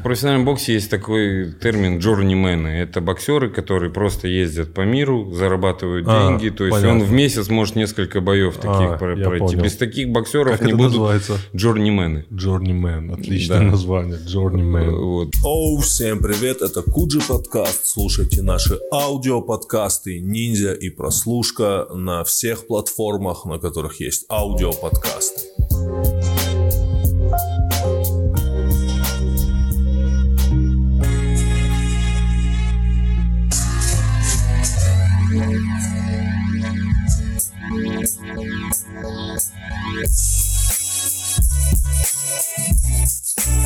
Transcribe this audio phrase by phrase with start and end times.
[0.00, 2.68] в профессиональном боксе есть такой термин джорнимены.
[2.68, 6.48] Это боксеры, которые просто ездят по миру, зарабатывают А, деньги.
[6.48, 7.02] То есть понятно.
[7.02, 9.44] он в месяц может несколько боев таких А, про- я пройти.
[9.46, 9.62] понял.
[9.62, 11.38] Без таких боксеров Как не это будут называется?
[11.54, 12.24] джорнимены.
[12.30, 13.12] Journeyman.
[13.12, 13.64] Отличное Да.
[13.64, 14.18] название.
[14.26, 14.90] Journeyman.
[14.90, 15.28] Вот.
[15.44, 17.86] Оу, всем привет, это Куджи подкаст.
[17.86, 25.39] Слушайте наши аудиоподкасты «Ниндзя» и «Прослушка» на всех платформах, на которых есть аудиоподкасты.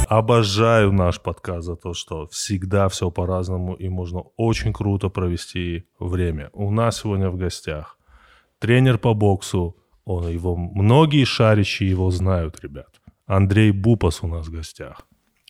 [0.08, 6.50] Обожаю наш подкаст за то, что всегда все по-разному и можно очень круто провести время.
[6.52, 7.98] У нас сегодня в гостях
[8.58, 9.76] тренер по боксу.
[10.04, 13.00] Он его многие шарящие его знают, ребят.
[13.26, 15.06] Андрей Бупас у нас в гостях.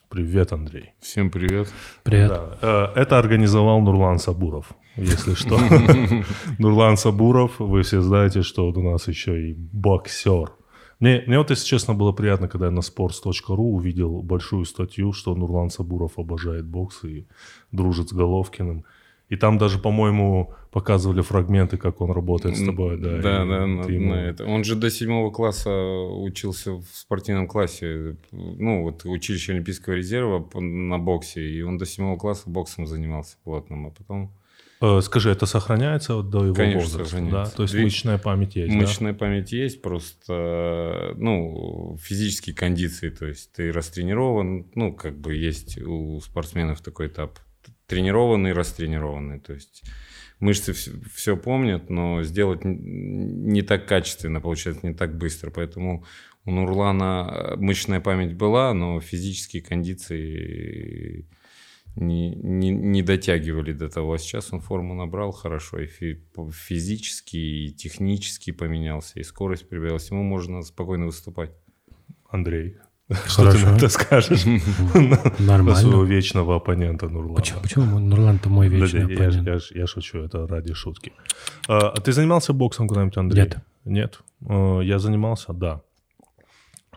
[0.09, 0.93] Привет, Андрей.
[1.01, 1.69] Всем привет.
[2.05, 2.29] Привет.
[2.29, 5.59] Да, э, это организовал Нурлан Сабуров, если что.
[6.59, 10.53] Нурлан Сабуров, вы все знаете, что он у нас еще и боксер.
[11.01, 15.35] Мне, мне вот, если честно, было приятно, когда я на sports.ru увидел большую статью, что
[15.35, 17.27] Нурлан Сабуров обожает бокс и
[17.73, 18.85] дружит с Головкиным.
[19.31, 22.99] И там даже, по-моему, показывали фрагменты, как он работает с тобой.
[22.99, 24.45] Да, Да, и да, на- ему- на это.
[24.45, 30.99] Он же до седьмого класса учился в спортивном классе, ну вот училище Олимпийского резерва на
[30.99, 34.31] боксе, и он до седьмого класса боксом занимался плотным, а потом
[35.03, 37.05] Скажи, это сохраняется до его Конечно, возраста?
[37.05, 37.51] сохраняется.
[37.51, 37.57] Да?
[37.57, 38.79] То есть Две- мышечная память есть, да?
[38.79, 45.79] мышечная память есть, просто ну физические кондиции, то есть ты растренирован, ну как бы есть
[45.79, 47.39] у спортсменов такой этап
[47.87, 49.83] тренированный, растренированный, то есть
[50.41, 55.51] мышцы все, помнят, но сделать не так качественно, получается, не так быстро.
[55.51, 56.05] Поэтому
[56.45, 61.27] у Нурлана э, мышечная память была, но физические кондиции
[61.97, 64.15] не, не, не дотягивали до того.
[64.15, 66.21] А сейчас он форму набрал хорошо, и фи-
[66.53, 70.11] физически, и технически поменялся, и скорость прибавилась.
[70.11, 71.51] Ему можно спокойно выступать.
[72.29, 72.79] Андрей,
[73.27, 73.71] что ты Хорошо.
[73.71, 74.45] на это скажешь?
[74.45, 75.75] На Нормально.
[75.77, 77.35] своего вечного оппонента Нурлана.
[77.37, 79.63] Почему, почему Нурлан-то мой Подожди, вечный я, оппонент?
[79.73, 81.13] я шучу, это ради шутки.
[81.69, 83.43] А, а ты занимался боксом когда-нибудь, Андрей?
[83.45, 83.59] Нет.
[83.85, 84.21] Нет?
[84.49, 85.83] А, я занимался, да.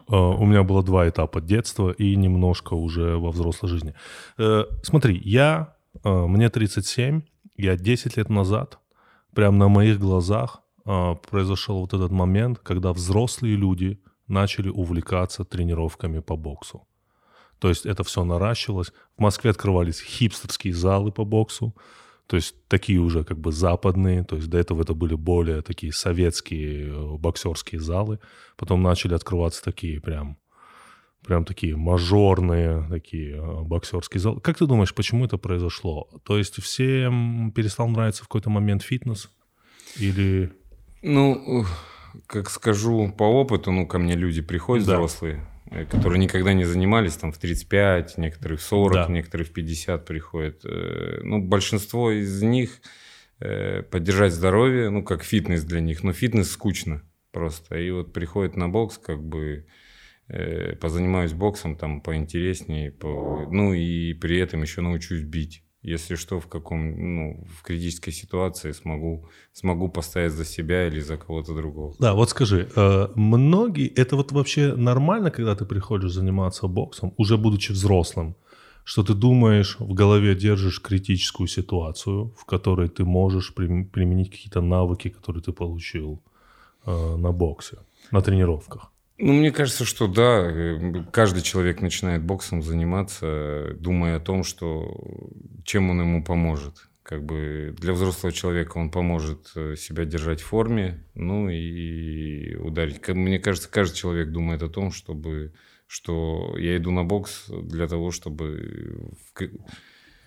[0.10, 3.94] А, у меня было два этапа детства и немножко уже во взрослой жизни.
[4.38, 7.22] Э, смотри, я, э, мне 37,
[7.58, 8.80] я 10 лет назад,
[9.34, 10.62] прямо на моих глазах
[11.30, 16.88] произошел вот этот момент, когда взрослые люди начали увлекаться тренировками по боксу.
[17.60, 18.94] То есть это все наращивалось.
[19.18, 21.76] В Москве открывались хипстерские залы по боксу,
[22.28, 25.94] то есть такие уже как бы западные, то есть до этого это были более такие
[25.94, 28.20] советские э, боксерские залы.
[28.58, 30.38] Потом начали открываться такие прям,
[31.26, 34.42] прям такие мажорные такие э, боксерские залы.
[34.42, 36.10] Как ты думаешь, почему это произошло?
[36.26, 39.30] То есть всем перестал нравиться в какой-то момент фитнес?
[39.96, 40.52] Или...
[41.02, 41.66] Ну,
[42.26, 44.96] как скажу по опыту, ну, ко мне люди приходят Да.
[44.96, 45.48] взрослые,
[45.90, 49.08] которые никогда не занимались, там, в 35, некоторые в 40, Да.
[49.10, 50.62] некоторые в 50 приходят.
[50.66, 52.82] Э, Ну, большинство из них
[53.40, 57.78] э, поддержать здоровье, ну, как фитнес для них, но фитнес скучно просто.
[57.78, 59.66] И вот приходят на бокс, как бы
[60.28, 63.48] э, позанимаюсь боксом, там, поинтереснее, по...
[63.52, 65.64] ну, и при этом еще научусь бить.
[65.88, 71.18] Если что, в каком, ну, в критической ситуации смогу, смогу постоять за себя или за
[71.18, 71.96] кого-то другого.
[72.00, 77.38] Да, вот скажи, э, многие, это вот вообще нормально, когда ты приходишь заниматься боксом, уже
[77.38, 78.36] будучи взрослым,
[78.84, 84.62] что ты думаешь, в голове держишь критическую ситуацию, в которой ты можешь прим- применить какие-то
[84.62, 86.22] навыки, которые ты получил
[86.86, 87.78] э, на боксе,
[88.12, 88.92] на тренировках.
[89.20, 94.96] Ну, мне кажется, что да, э, каждый человек начинает боксом заниматься, думая о том, что
[95.66, 96.88] чем он ему поможет.
[97.02, 103.08] Как бы для взрослого человека он поможет э, себя держать в форме, ну и ударить.
[103.08, 105.54] Мне кажется, каждый человек думает о том, чтобы
[105.88, 109.14] что я иду на бокс для того, чтобы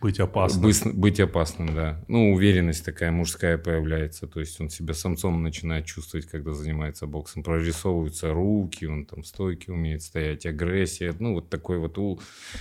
[0.00, 0.64] Быть опасным.
[0.64, 2.02] Быс- быть опасным, да.
[2.08, 4.26] Ну, уверенность такая мужская появляется.
[4.26, 7.42] То есть он себя самцом начинает чувствовать, когда занимается боксом.
[7.42, 11.14] Прорисовываются руки, он там стойки умеет стоять, агрессия.
[11.18, 12.18] Ну, вот такой вот у-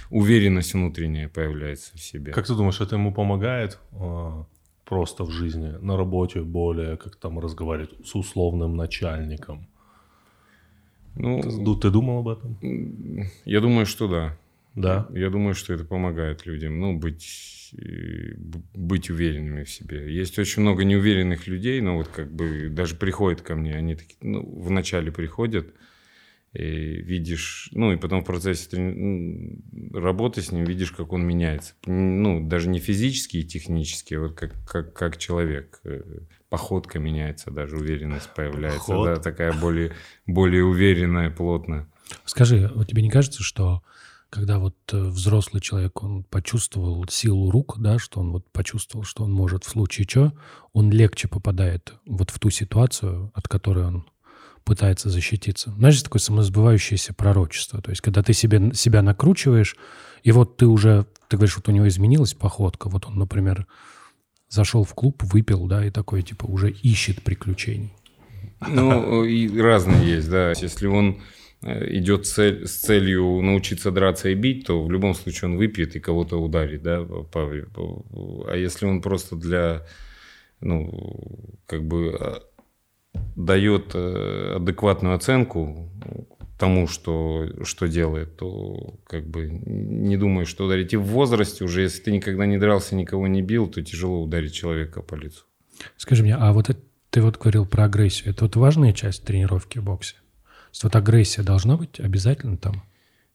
[0.10, 2.34] уверенность внутренняя появляется в себе.
[2.34, 4.44] Как ты думаешь, это ему помогает э,
[4.84, 9.66] просто в жизни, на работе более, как там разговаривать с условным начальником?
[11.16, 12.58] Ну, Ты, ты думал об этом?
[13.46, 14.38] я думаю, что да.
[14.76, 15.08] Да?
[15.14, 20.14] Я думаю, что это помогает людям, ну, быть, э, быть уверенными в себе.
[20.14, 24.18] Есть очень много неуверенных людей, но вот как бы даже приходят ко мне, они такие,
[24.22, 25.74] ну, вначале приходят,
[26.54, 29.62] и видишь, ну и потом в процессе трени-
[29.94, 31.76] работы с ним видишь, как он меняется.
[31.86, 35.80] Ну, даже не физически и технически, а вот как, как, как человек.
[35.84, 36.02] Э,
[36.50, 38.88] походка меняется, даже уверенность появляется.
[38.88, 39.06] Поход.
[39.06, 39.92] Да, такая более,
[40.26, 41.88] более уверенная, плотная.
[42.26, 43.84] Скажи, вот тебе не кажется, что
[44.30, 49.24] когда вот э, взрослый человек, он почувствовал силу рук, да, что он вот почувствовал, что
[49.24, 50.34] он может в случае чего,
[50.74, 54.06] он легче попадает вот в ту ситуацию, от которой он
[54.64, 55.72] пытается защититься.
[55.72, 57.82] Знаешь, такое самосбывающееся пророчество.
[57.82, 59.76] То есть, когда ты себе, себя накручиваешь,
[60.22, 63.66] и вот ты уже, ты говоришь, вот у него изменилась походка, вот он, например,
[64.48, 67.94] зашел в клуб, выпил, да, и такой, типа, уже ищет приключений.
[68.68, 70.52] Ну, и разные есть, да.
[70.52, 71.20] Если он
[71.62, 76.00] идет цель, с целью научиться драться и бить, то в любом случае он выпьет и
[76.00, 77.04] кого-то ударит, да.
[77.04, 79.86] по- по- А если он просто для,
[80.62, 82.44] ну, как бы а,
[83.36, 85.90] дает э, адекватную оценку
[86.58, 90.94] тому, что, что делает, то как бы не думаю, что ударить.
[90.94, 94.54] И в возрасте уже, если ты никогда не дрался, никого не бил, то тяжело ударить
[94.54, 95.44] человека по лицу.
[95.98, 98.32] Скажи мне, а вот это- ты вот говорил про агрессию.
[98.32, 100.16] Это вот важная часть тренировки в боксе?
[100.72, 102.84] Есть вот агрессия должна быть обязательно там?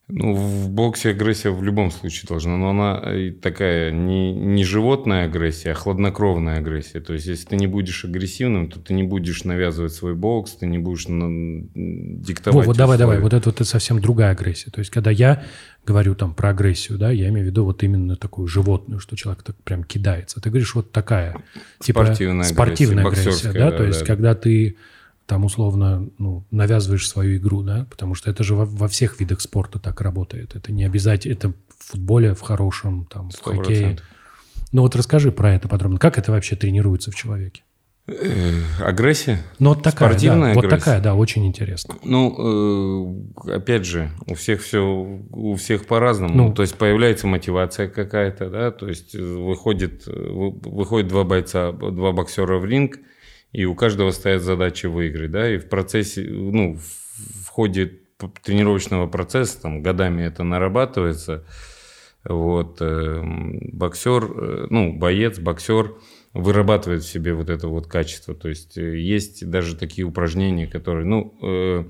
[0.07, 3.03] Ну, в боксе агрессия в любом случае должна, но она
[3.41, 7.01] такая не, не животная агрессия, а хладнокровная агрессия.
[7.01, 10.67] То есть, если ты не будешь агрессивным, то ты не будешь навязывать свой бокс, ты
[10.67, 12.67] не будешь на- диктовать.
[12.67, 14.71] Во, вот давай, давай, вот это вот это совсем другая агрессия.
[14.71, 15.43] То есть, когда я
[15.87, 19.43] говорю там про агрессию, да, я имею в виду вот именно такую животную, что человек
[19.43, 20.39] так прям кидается.
[20.39, 21.35] Ты говоришь вот такая,
[21.81, 24.07] типа Спортивная спортивная агрессия, агрессия, да, да, то есть, да.
[24.07, 24.77] когда ты
[25.27, 29.41] там условно ну, навязываешь свою игру, да, потому что это же во, во всех видах
[29.41, 30.55] спорта так работает.
[30.55, 33.65] Это не обязательно, это в футболе, в хорошем, там, в Сто хоккее.
[33.65, 34.07] процентов.
[34.73, 35.99] Ну вот расскажи про это подробно.
[35.99, 37.63] Как это вообще тренируется в человеке?
[38.07, 38.13] Э,
[38.81, 39.39] агрессия?
[39.59, 40.79] Ну вот такая, да, Спортивная вот агрессия?
[40.79, 41.95] такая, да, очень интересно.
[42.05, 46.35] Ну, э, опять же, у всех все, у всех по-разному.
[46.35, 46.53] Ну.
[46.53, 52.59] То есть появляется мотивация какая-то, да, то есть выходит, вы- выходит два бойца, два боксера
[52.59, 52.99] в ринг,
[53.55, 58.01] и у каждого стоят задачи выиграть, да, и в процессе, ну, в ходе
[58.43, 61.45] тренировочного процесса, там, годами это нарабатывается,
[62.25, 63.23] вот, э,
[63.73, 65.95] боксер, э, ну, боец, боксер
[66.33, 68.35] вырабатывает в себе вот это вот качество.
[68.35, 71.85] То есть э, есть даже такие упражнения, которые, ну, э,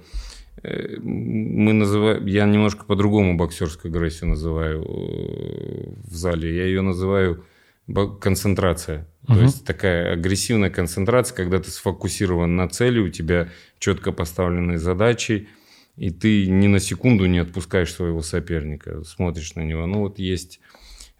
[1.01, 6.55] мы называем, я немножко по-другому боксерскую агрессию называю в зале.
[6.57, 7.45] Я ее называю
[8.21, 9.07] концентрация.
[9.27, 9.43] То Мгм.
[9.43, 13.49] есть такая агрессивная концентрация, когда ты сфокусирован на цели, у тебя
[13.79, 15.49] четко поставленные задачи,
[15.97, 19.87] и ты ни на секунду не отпускаешь своего соперника, смотришь на него.
[19.87, 20.61] Ну вот есть,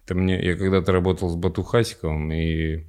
[0.05, 2.83] это мне, я когда-то работал с Батухасиковым, и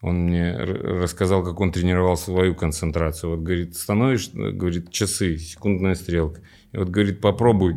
[0.00, 3.30] он мне рассказал, как он тренировал свою концентрацию.
[3.30, 6.40] Вот, говорит, становишь, говорит, часы, секундная стрелка.
[6.72, 7.76] И вот, говорит, попробуй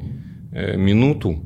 [0.51, 1.43] э, минуту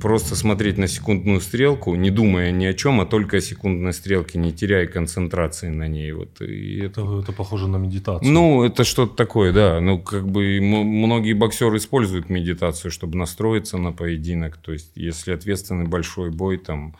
[0.00, 4.38] просто смотреть на секундную стрелку, не думая ни о чем, а только о секундной стрелке,
[4.38, 6.12] не теряя концентрации на ней.
[6.12, 8.32] Вот, и это Это, это похоже на медитацию.
[8.32, 9.80] ну, это что-то такое, да.
[9.80, 14.56] Ну, как бы многие боксеры используют медитацию, чтобы настроиться на поединок.
[14.56, 16.96] То есть, если ответственный большой бой, там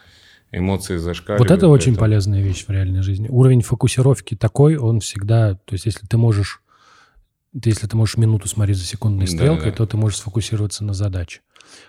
[0.52, 1.50] эмоции зашкаливают.
[1.50, 3.28] Вот это очень полезная вещь в реальной жизни.
[3.28, 6.62] Уровень фокусировки такой, он всегда, то есть если ты можешь,
[7.52, 9.76] ты- если ты можешь минуту смотреть за секундной Да, стрелкой, да.
[9.76, 11.40] то ты можешь сфокусироваться на задаче.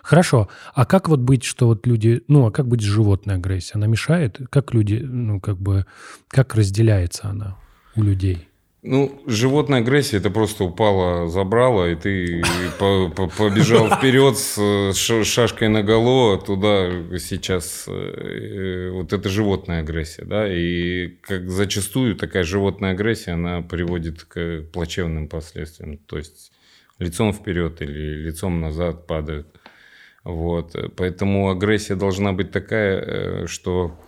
[0.01, 0.50] Хорошо.
[0.74, 3.75] А как вот быть, что вот люди, ну, а как быть с животной агрессией?
[3.75, 4.39] Она мешает?
[4.50, 5.86] Как люди, ну, как бы,
[6.27, 7.58] как разделяется она
[7.96, 8.50] у людей?
[8.81, 12.41] Ну, животная агрессия это просто упала, забрала, и ты
[12.79, 14.93] по- по- побежал вперед с
[15.25, 22.91] шашкой наголо, туда сейчас э, вот это животная агрессия, да, и как зачастую такая животная
[22.91, 26.53] агрессия, она приводит к плачевным последствиям, то есть
[27.00, 29.60] лицом вперед или лицом назад падают,
[30.23, 33.99] вот, поэтому агрессия должна быть такая, э, что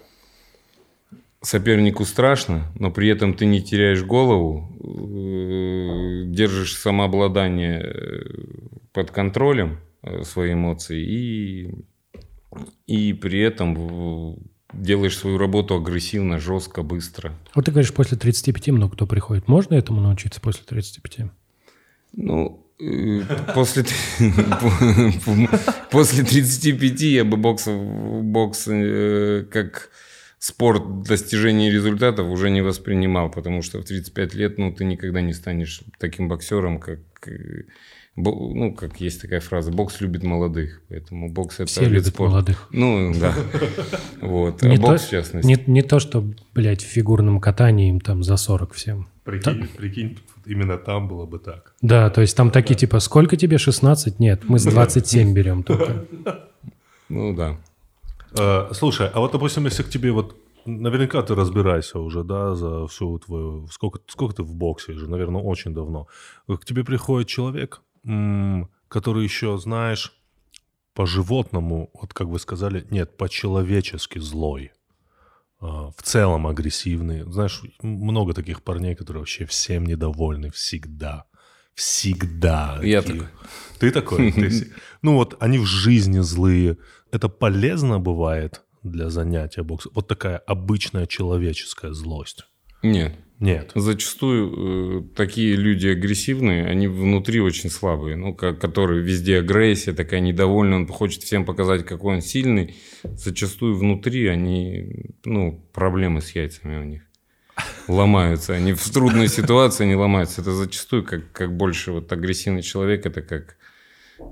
[1.41, 8.23] сопернику страшно, но при этом ты не теряешь голову, э, держишь самообладание э,
[8.93, 9.79] под контролем
[10.23, 11.75] свои эмоции и,
[12.87, 14.35] и при этом
[14.73, 17.33] делаешь свою работу агрессивно, жестко, быстро.
[17.53, 19.47] Вот ты говоришь, после 35 много кто приходит.
[19.47, 21.29] Можно этому научиться после 35?
[22.13, 22.65] Ну,
[23.53, 23.85] после,
[25.91, 29.91] после 35 я бы бокс, бокс э, как
[30.39, 35.33] спорт достижения результатов уже не воспринимал, потому что в 35 лет ну, ты никогда не
[35.33, 37.65] станешь таким боксером, как, э,
[38.15, 42.31] ну, как есть такая фраза, бокс любит молодых, поэтому бокс это Все любят спорта.
[42.31, 42.67] молодых.
[42.71, 43.33] Ну, да.
[44.21, 44.61] Вот.
[44.63, 45.47] Не А то- бокс, в частности.
[45.47, 49.07] Не, не то, что, блядь, в фигурном катании им там за 40 всем.
[49.23, 51.73] Прикинь, прикинь, именно там было бы так.
[51.81, 54.19] Да, то есть там такие типа, сколько тебе, 16?
[54.19, 56.05] Нет, мы с 27 берем только.
[57.09, 57.57] Ну, да.
[58.37, 62.87] Э, слушай, а вот, допустим, если к тебе вот наверняка ты разбираешься уже, да, за
[62.87, 63.67] всю твою...
[63.71, 65.09] Сколько, сколько ты в боксе уже?
[65.09, 66.07] Наверное, очень давно.
[66.47, 70.13] К тебе приходит человек, который еще, знаешь,
[70.93, 74.71] по-животному, вот как вы сказали, нет, по-человечески злой.
[75.59, 77.23] А, В целом агрессивный.
[77.31, 81.25] Знаешь, много таких парней, которые вообще всем недовольны всегда.
[81.73, 82.79] Всегда.
[82.83, 83.21] Я Такие.
[83.21, 83.31] такой.
[83.79, 84.31] Ты такой?
[84.31, 86.77] Ты Ну вот они в жизни злые.
[87.11, 89.91] Это полезно бывает для занятия боксом?
[89.95, 92.45] Вот такая обычная человеческая злость.
[92.83, 93.15] Нет.
[93.41, 93.71] Нет.
[93.73, 98.15] Зачастую э, такие люди агрессивные, они внутри очень слабые.
[98.15, 102.75] Ну, как, которые везде агрессия, такая недовольная, он хочет всем показать, какой он сильный.
[103.03, 107.01] Зачастую внутри они, ну, проблемы с яйцами у них.
[107.87, 108.53] Ломаются.
[108.53, 110.41] Они в трудной ситуации они ломаются.
[110.41, 113.57] Это зачастую как, как больше вот агрессивный человек, это как,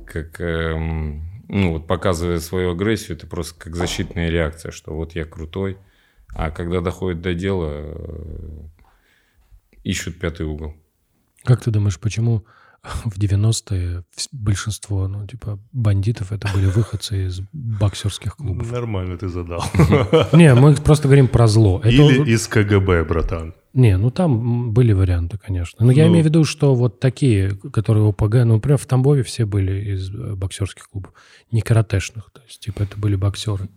[0.05, 5.25] как эм, ну, вот показывая свою агрессию, это просто как защитная реакция, что вот я
[5.25, 5.79] крутой.
[6.35, 8.59] А когда доходит до дела, э,
[9.83, 10.73] ищут пятый угол.
[11.43, 12.43] Как ты думаешь, почему
[13.05, 18.71] в 90-е вс- большинство, ну, типа, бандитов это были выходцы из боксерских клубов?
[18.71, 19.63] Нормально ты задал.
[20.33, 21.79] Не, мы просто говорим про зло.
[21.83, 23.53] Это- Или из КГБ, братан.
[23.73, 25.85] Не, ну там были варианты, конечно.
[25.85, 26.11] Но я Ну.
[26.11, 30.09] имею в виду, что вот такие, которые ОПГ, ну, например, в Тамбове все были из
[30.09, 31.13] э, боксерских клубов,
[31.51, 32.31] не каратешных.
[32.31, 33.69] То есть, типа, это были боксеры.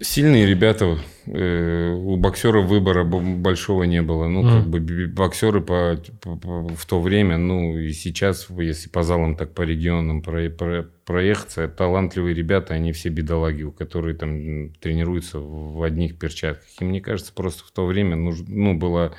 [0.00, 4.28] Сильные ребята, э, у боксеров выбора большого не было.
[4.28, 9.34] Ну, как бы боксеры по, по- в то время, ну и сейчас, если по залам,
[9.34, 15.40] так по регионам про- про- проехаться, талантливые ребята, они все бедолаги, у которые там тренируются
[15.40, 16.68] в одних перчатках.
[16.80, 19.10] И мне кажется, просто в то время нуж- ну, была э,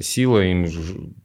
[0.00, 0.66] сила, им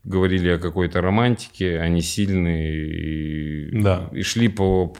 [0.03, 4.09] говорили о какой-то романтике, они сильные и, Да.
[4.13, 4.93] и шли по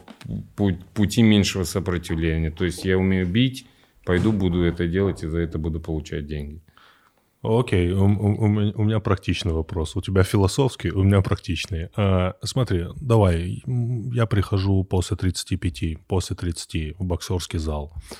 [0.56, 2.50] пу- пути меньшего сопротивления.
[2.50, 3.66] То есть я умею бить,
[4.04, 6.60] пойду буду это делать и за это буду получать деньги.
[7.42, 9.96] Окей, у, у- у меня- практичный вопрос.
[9.96, 11.88] У тебя философский, у меня практичный.
[11.96, 13.62] А, смотри, давай,
[14.14, 17.92] я прихожу после 35, после 30 в боксерский зал.
[17.92, 18.14] А,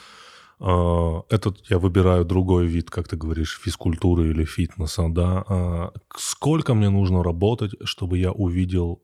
[0.63, 5.45] этот я выбираю другой вид, как ты говоришь, физкультуры или фитнеса, да.
[5.49, 9.03] А, сколько мне нужно работать, чтобы я увидел...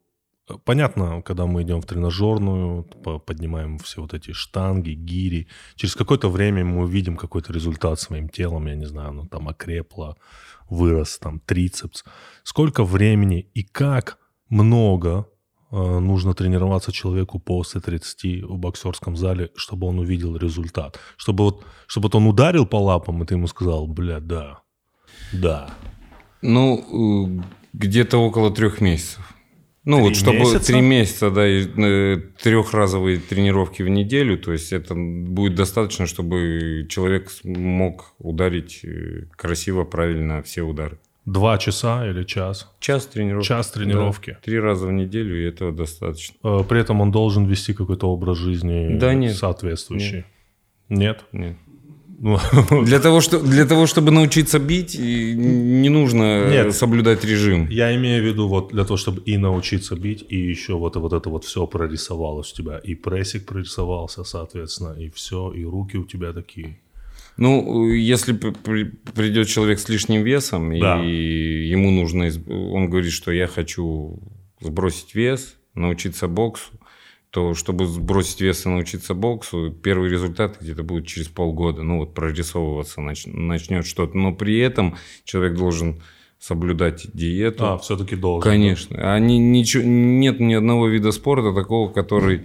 [0.64, 6.30] Понятно, когда мы идем в тренажерную, по- поднимаем все вот эти штанги, гири, через какое-то
[6.30, 10.16] время мы увидим какой-то результат своим телом, я не знаю, ну там окрепло,
[10.70, 12.04] вырос там трицепс.
[12.44, 15.37] Сколько времени и как много э,
[15.70, 20.98] нужно тренироваться человеку после 30 в боксерском зале, чтобы он увидел результат?
[21.16, 24.62] Чтобы вот, чтобы вот он ударил по лапам, и ты ему сказал, бля, да,
[25.32, 25.70] да.
[26.42, 29.34] Ну, э, где-то около трех месяцев.
[29.84, 30.66] Ну, Три вот чтобы месяца?
[30.66, 36.86] три месяца, да, и, э, трехразовые тренировки в неделю, то есть это будет достаточно, чтобы
[36.90, 40.98] человек смог ударить э, красиво, правильно все удары.
[41.32, 42.68] Два часа или час?
[42.80, 43.48] Час тренировки.
[43.48, 44.30] Час тренировки.
[44.30, 46.34] Да, три раза в неделю, и этого достаточно.
[46.42, 49.36] Э, При этом он должен вести какой-то образ жизни Да нет.
[49.36, 50.24] соответствующий.
[50.88, 51.24] Нет?
[51.32, 51.56] Нет.
[52.20, 52.38] Ну,
[52.84, 56.74] Для того, что, для того, чтобы научиться бить, не нужно э, Нет.
[56.74, 57.68] соблюдать режим.
[57.70, 61.12] Я имею в виду вот для того, чтобы и научиться бить, и еще вот, вот
[61.12, 62.78] это вот все прорисовалось у тебя.
[62.78, 66.80] И прессик прорисовался, соответственно, и все, и руки у тебя такие.
[67.38, 71.02] Ну, если придет человек с лишним весом, Да.
[71.04, 72.28] и ему нужно...
[72.48, 74.20] Он говорит, что я хочу
[74.60, 76.72] сбросить вес, научиться боксу,
[77.30, 81.82] то чтобы сбросить вес и научиться боксу, первый результат где-то будет через полгода.
[81.82, 84.16] Ну, вот прорисовываться нач- начнет что-то.
[84.18, 86.02] Но при этом человек должен
[86.40, 87.66] соблюдать диету.
[87.66, 88.42] А, все-таки должен.
[88.50, 88.96] Конечно.
[89.14, 92.42] А ни- ничего, нет ни одного вида спорта такого, который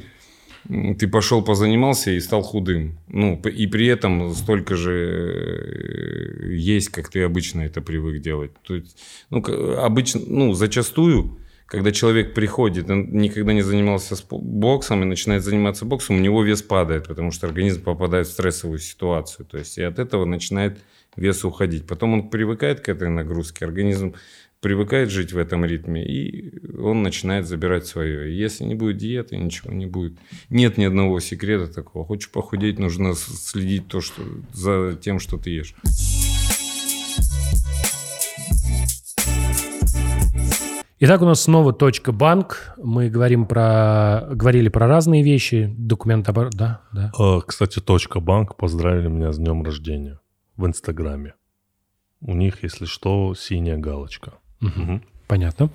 [0.68, 2.98] ты пошел позанимался и стал худым.
[3.08, 8.52] Ну, и при этом столько же э, есть, как ты обычно это привык делать.
[8.64, 8.98] То есть,
[9.30, 9.44] ну,
[9.78, 16.18] обычно, ну, зачастую, когда человек приходит, он никогда не занимался боксом и начинает заниматься боксом,
[16.18, 19.46] у него вес падает, потому что организм попадает в стрессовую ситуацию.
[19.46, 20.78] То есть, и от этого начинает
[21.16, 21.86] вес уходить.
[21.86, 24.16] Потом он привыкает к этой нагрузке, организм
[24.64, 28.32] привыкает жить в этом ритме, и он начинает забирать свое.
[28.32, 30.14] И если не будет диеты, ничего не будет.
[30.50, 32.06] Нет ни одного секрета такого.
[32.06, 35.76] Хочешь похудеть, нужно следить то, что, за тем, что ты ешь.
[41.00, 42.74] Итак, у нас снова точка банк.
[42.78, 45.76] Мы говорим про, говорили про разные вещи.
[45.78, 46.54] Документ оборот.
[46.54, 47.12] Да, да.
[47.20, 50.22] Э, Кстати, точка банк поздравили меня с днем рождения
[50.56, 51.34] в Инстаграме.
[52.22, 54.36] У них, если что, синяя галочка.
[54.64, 55.02] Мгм.
[55.26, 55.70] Понятно.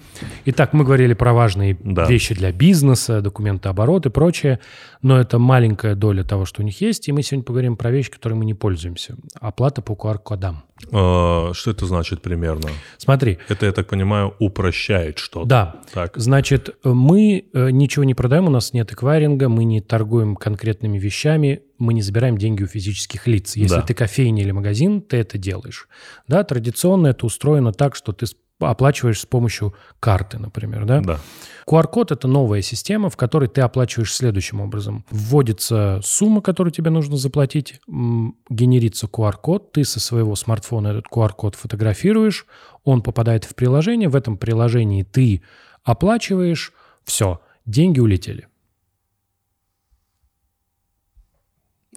[0.45, 2.04] Итак, мы говорили про важные Да.
[2.07, 4.61] вещи для бизнеса, документы оборот и прочее,
[5.02, 8.11] но это маленькая доля того, что у них есть, и мы сегодня поговорим про вещи,
[8.11, 9.16] которыми мы не пользуемся.
[9.40, 10.62] Оплата по QR-кодам.
[10.92, 12.68] Э, Что это значит примерно?
[12.99, 15.47] Смотри, Это, я так понимаю, упрощает что-то.
[15.49, 16.12] да, Так.
[16.16, 21.62] Значит, мы э, ничего не продаем, у нас нет эквайринга, мы не торгуем конкретными вещами,
[21.78, 23.57] мы не забираем деньги у физических лиц.
[23.57, 23.83] Если Да.
[23.83, 25.88] ты кофейня или магазин, ты это делаешь.
[26.28, 28.26] Да, традиционно это устроено так, что ты
[28.59, 31.00] оплачиваешь с помощью карты, например, да?
[31.00, 31.21] Да.
[31.67, 35.05] QR-код– это новая система, в которой ты оплачиваешь следующим образом.
[35.11, 42.47] Вводится сумма, которую тебе нужно заплатить, генерится QR-код, ты со своего смартфона этот QR-код фотографируешь,
[42.85, 45.43] он попадает в приложение, в этом приложении ты
[45.85, 46.73] оплачиваешь,
[47.05, 48.49] все, деньги улетели.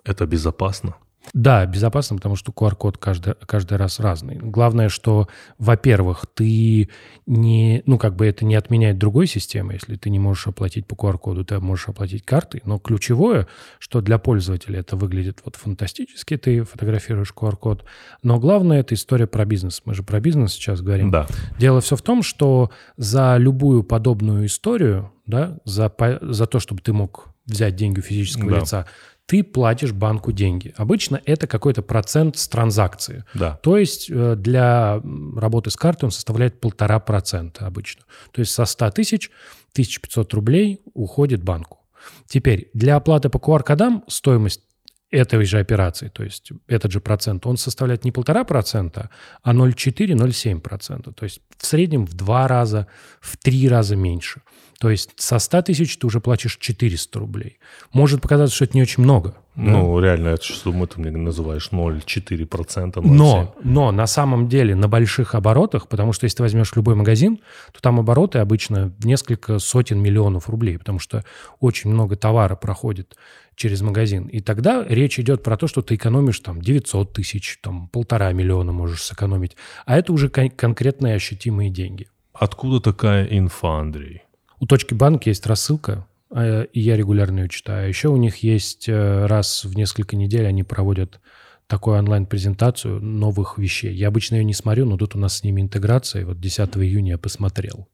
[0.03, 0.95] Это безопасно.
[1.33, 4.35] Да, безопасно, потому что QR-код каждый, каждый раз разный.
[4.35, 6.89] Главное, что, во-первых, ты
[7.25, 7.83] не...
[7.85, 9.73] Ну, как бы это не отменяет другой системы.
[9.73, 12.61] Если ты не можешь оплатить по QR-коду, ты можешь оплатить картой.
[12.65, 13.47] Но ключевое,
[13.79, 17.85] что для пользователя это выглядит вот фантастически, ты фотографируешь QR-код.
[18.23, 19.81] Но главное, это история про бизнес.
[19.85, 21.11] Мы же про бизнес сейчас говорим.
[21.11, 21.27] Да.
[21.59, 26.93] Дело все в том, что за любую подобную историю, да, за, за то, чтобы ты
[26.93, 28.59] мог взять деньги у физического Да.
[28.59, 28.85] лица,
[29.31, 30.73] ты платишь банку деньги.
[30.75, 33.23] Обычно это какой-то процент с транзакции.
[33.33, 33.57] Да.
[33.63, 35.01] То есть э, для
[35.37, 38.03] работы с картой он составляет полтора процента обычно.
[38.33, 39.31] То есть со 100 тысяч
[39.71, 41.79] 1500 рублей уходит банку.
[42.27, 44.63] Теперь для оплаты по QR-кодам стоимость
[45.11, 49.09] этой же операции, то есть этот же процент, он составляет не полтора процента,
[49.43, 51.13] а 0,4-0,7%.
[51.13, 52.87] То есть в среднем в два раза,
[53.19, 54.41] в три раза меньше.
[54.81, 57.59] То есть со 100 тысяч ты уже платишь 400 рублей.
[57.93, 59.35] Может показаться, что это не очень много.
[59.55, 59.61] да?
[59.63, 62.47] Ну, реально, это что ты мне называешь 0,4%.
[62.47, 63.01] 0,7%.
[63.03, 67.41] Но, но на самом деле на больших оборотах, потому что если ты возьмешь любой магазин,
[67.73, 71.23] то там обороты обычно несколько сотен миллионов рублей, потому что
[71.59, 73.15] очень много товара проходит
[73.55, 74.27] через магазин.
[74.27, 78.71] И тогда речь идет про то, что ты экономишь там 900 тысяч, там полтора миллиона
[78.71, 79.55] можешь сэкономить.
[79.85, 82.07] А это уже кон- конкретные ощутимые деньги.
[82.33, 84.23] Откуда такая инфа, Андрей?
[84.59, 87.87] У точки банк есть рассылка, э, и я регулярно ее читаю.
[87.87, 91.19] Еще у них есть э, раз в несколько недель они проводят
[91.67, 93.93] такую онлайн-презентацию новых вещей.
[93.93, 96.23] Я обычно ее не смотрю, но тут у нас с ними интеграция.
[96.23, 97.87] И вот 10 июня я посмотрел.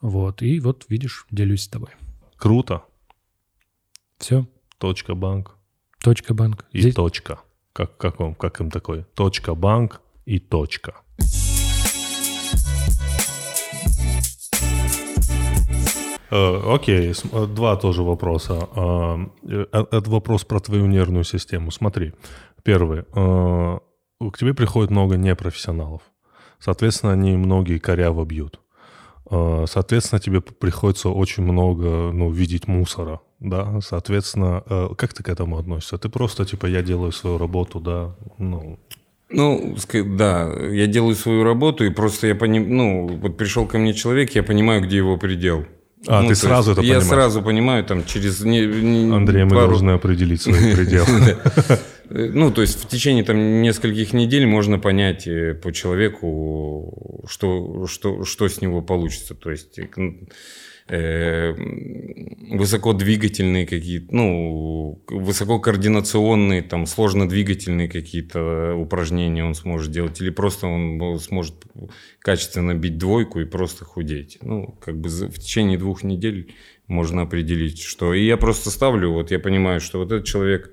[0.00, 1.90] Вот, и вот, видишь, делюсь с тобой.
[2.36, 2.84] Круто.
[4.18, 4.46] Все,
[4.78, 5.56] Точка банк
[6.02, 6.64] точка банк.
[6.72, 7.40] и Здесь- точка.
[7.72, 9.04] Как, как, вам, как им такой?
[9.14, 10.94] Точка банк и точка.
[16.30, 18.68] Э, Окей, э, два тоже вопроса.
[18.74, 21.70] А, э, Это вопрос про твою нервную систему.
[21.70, 22.12] Смотри,
[22.62, 23.04] первый.
[23.14, 23.78] э,
[24.32, 26.02] К тебе приходит много непрофессионалов.
[26.58, 28.60] Соответственно, они многие коряво бьют.
[29.30, 33.20] Э, Соответственно, тебе приходится очень много ну, видеть мусора.
[33.40, 35.96] Да, соответственно, э, как ты к этому относишься?
[35.98, 38.78] Ты просто типа я делаю свою работу, да, ну,
[39.30, 39.76] Ну,
[40.16, 44.34] да, я делаю свою работу, и просто я понимаю, ну, вот пришел ко мне человек,
[44.34, 45.66] я понимаю, где его предел.
[46.06, 47.08] А, Ну, ты сразу это Я понимаешь?
[47.08, 48.40] сразу понимаю, там, через...
[48.44, 51.04] Не, не- Андрей, мы пару- должны определить свой предел.
[52.10, 57.86] Э, Ну, то есть в течение там нескольких недель можно понять э, по человеку, что,
[57.86, 59.34] что, что с него получится.
[59.34, 59.78] То есть
[60.88, 61.54] э,
[62.50, 71.54] высокодвигательные какие-то, ну, высококоординационные, там, сложнодвигательные какие-то упражнения он сможет делать, или просто он сможет
[72.20, 74.38] качественно бить двойку и просто худеть.
[74.42, 76.54] Ну, как бы в течение двух недель
[76.86, 78.14] можно определить, что...
[78.14, 80.72] И я просто ставлю, вот я понимаю, что вот этот человек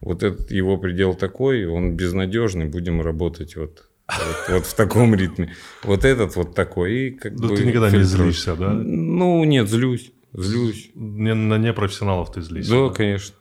[0.00, 5.52] вот этот его предел такой, он безнадежный, будем работать вот, вот, вот в таком ритме.
[5.84, 6.92] Вот этот вот такой.
[6.94, 8.30] И как Ну, бы ты никогда не фильтрую.
[8.32, 8.70] злишься, да?
[8.72, 10.12] Ну, нет, злюсь.
[10.32, 10.90] Злюсь.
[10.94, 12.70] Не- на непрофессионалов ты злишься.
[12.70, 13.34] Да, конечно.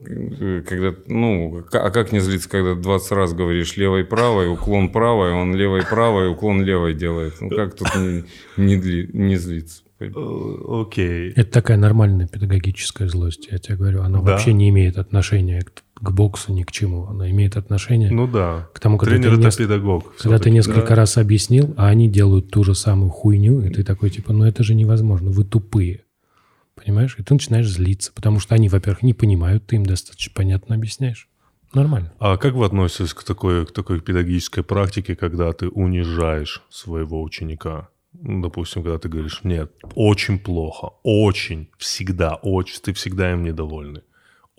[0.00, 4.88] Э, Когда, ну, к- а как не злиться, когда 20 раз говоришь левой, правой, уклон
[4.90, 7.34] правой, он левой, правой, уклон левой делает.
[7.40, 8.24] Ну, как тут не,
[8.56, 9.82] не, дли- не злиться?
[10.00, 11.32] Окей.
[11.36, 14.00] Это такая нормальная педагогическая злость, я тебе говорю.
[14.02, 14.32] Она Да.
[14.32, 17.06] вообще не имеет отношения к, к боксу ни к чему.
[17.06, 18.68] Она имеет отношение Ну да.
[18.72, 20.14] к тому, когда Тренер ты это нес- педагог.
[20.16, 20.94] Когда ты несколько да.
[20.94, 24.62] раз объяснил, а они делают ту же самую хуйню, и ты такой, типа, ну это
[24.62, 26.04] же невозможно, вы тупые.
[26.74, 27.16] Понимаешь?
[27.18, 31.28] И ты начинаешь злиться, потому что они, во-первых, не понимают, ты им достаточно понятно объясняешь.
[31.74, 32.12] Нормально.
[32.18, 37.88] А как вы относитесь к такой, к такой педагогической практике, когда ты унижаешь своего ученика?
[38.12, 44.00] Ну, Допустим, когда ты говоришь, нет, очень плохо, очень, всегда, очень, ты всегда им недовольный.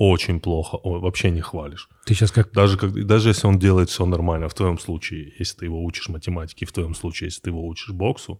[0.03, 1.87] Очень плохо, о, вообще не хвалишь.
[2.07, 2.51] Ты сейчас как...
[2.53, 6.09] Даже, как, даже если он делает все нормально, в твоем случае, если ты его учишь
[6.09, 8.39] математике, в твоем случае, если ты его учишь боксу,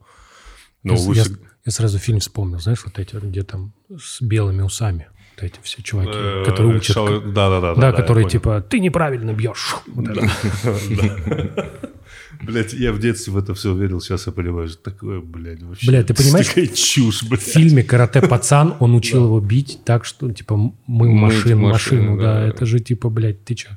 [0.83, 1.25] ну, я, вы я-
[1.65, 5.07] я сразу фильм вспомнил, знаешь, вот эти, где там с белыми усами.
[5.35, 6.95] Вот эти все чуваки, э, которые учат...
[6.95, 7.75] шал- как- Да-да-да.
[7.75, 9.75] Да, я которые типа, ты неправильно бьешь.
[12.43, 15.87] Блять, я в детстве в это все верил, сейчас я понимаю, что такое, блядь, вообще.
[15.87, 16.47] Блядь, ты понимаешь?
[16.47, 17.41] Такая чушь, В блядь.
[17.41, 22.41] фильме «Карате пацан» он учил его бить так, что, типа, мы машину, машину, да.
[22.47, 23.69] Это же, типа, блядь, ты чё?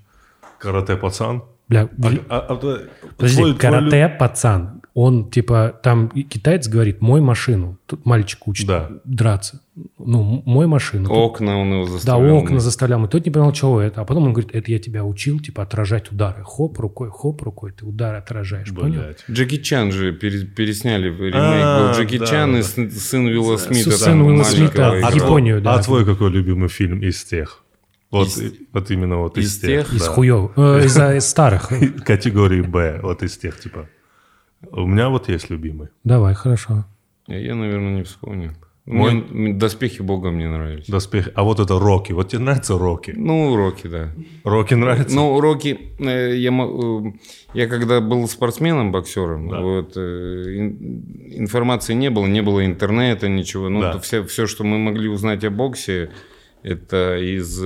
[0.58, 1.42] Карате пацан.
[1.68, 2.82] Бля, А, а- а то-
[3.16, 7.78] подожди, твой- твой «Карате пацан», он, типа, там китаец говорит, мой машину.
[7.86, 8.90] Тут мальчик учит Да.
[9.04, 9.60] драться.
[9.98, 11.10] Ну, мой машину.
[11.10, 12.36] Окна он его Да, заставлял.
[12.36, 13.04] окна заставлял.
[13.04, 14.02] И тот не понял, чего это.
[14.02, 16.44] А потом он говорит, это я тебя учил, типа, отражать удары.
[16.44, 17.72] Хоп, рукой, хоп, рукой.
[17.72, 19.00] Ты удары отражаешь, понял?
[19.02, 19.24] Блядь.
[19.28, 21.34] Джеки Чан же пере- пересняли ремейк.
[21.36, 22.58] А, был Джеки да, Чан да.
[22.60, 23.90] и сын, Уилла Смита.
[23.90, 25.74] сын Уилла Смита в а, Японию, да.
[25.74, 27.64] А твой какой любимый фильм из тех?
[28.12, 29.92] Вот, Из- вот именно вот из, из тех?
[29.92, 30.08] Из да.
[30.12, 30.52] хуев.
[30.56, 31.72] э, из, из старых.
[32.06, 33.88] Категории Б, вот из тех, типа.
[34.72, 35.88] У меня вот есть любимый.
[36.04, 36.84] Давай, хорошо.
[37.26, 38.54] Я, я, наверное, не вспомню.
[38.86, 40.86] Мой- Мне- Доспехи Бога мне нравились.
[40.88, 41.30] Доспех.
[41.34, 42.12] А вот это Рокки.
[42.12, 43.14] Вот тебе нравится Рокки?
[43.16, 44.10] Ну, уроки, да.
[44.44, 45.16] Рокки нравится?
[45.16, 47.12] Ну, уроки, э, я, э,
[47.54, 49.60] я когда был спортсменом, боксером, Да.
[49.62, 50.00] вот, э,
[50.58, 53.70] ин- информации не было, не было интернета, ничего.
[53.70, 53.98] Ну, Да.
[54.00, 56.10] все, все, что мы могли узнать о боксе,
[56.62, 57.58] это из,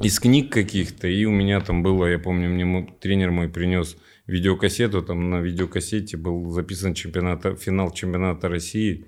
[0.00, 1.08] из книг каких-то.
[1.08, 3.96] И у меня там было, я помню, мне тренер мой принес
[4.26, 9.04] видеокассету, там на видеокассете был записан чемпионата, финал чемпионата России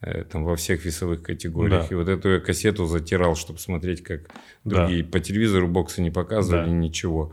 [0.00, 1.88] э, там во всех весовых категориях.
[1.88, 1.88] Да.
[1.90, 4.22] И вот эту я кассету затирал, чтобы смотреть, как
[4.64, 4.86] Да.
[4.86, 6.70] другие по телевизору боксы не показывали, Да.
[6.72, 7.32] ничего.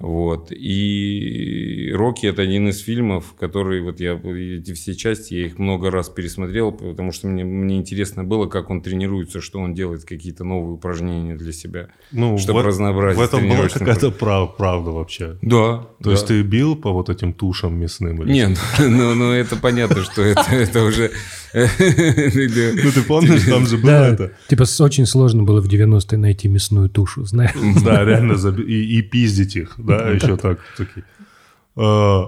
[0.00, 0.50] Вот.
[0.50, 5.90] И «Рокки»— это один из фильмов, который вот я эти все части, я их много
[5.92, 10.42] раз пересмотрел, потому что мне, мне интересно было, как он тренируется, что он делает, какие-то
[10.42, 15.38] новые упражнения для себя, Ну, чтобы в- разнообразить В этом была какая-то прав- правда вообще.
[15.40, 15.86] Да.
[16.02, 18.22] То есть ты бил по вот этим тушам мясным?
[18.22, 21.12] Или Нет, ну, ну это понятно, что это, это уже...
[21.54, 24.32] Ну ты помнишь, там же было Да, это?
[24.48, 27.52] типа очень сложно было в 90-е найти мясную тушу, знаешь.
[27.84, 31.04] Да, реально и пиздить их, да, еще так такие.
[31.74, 32.24] А,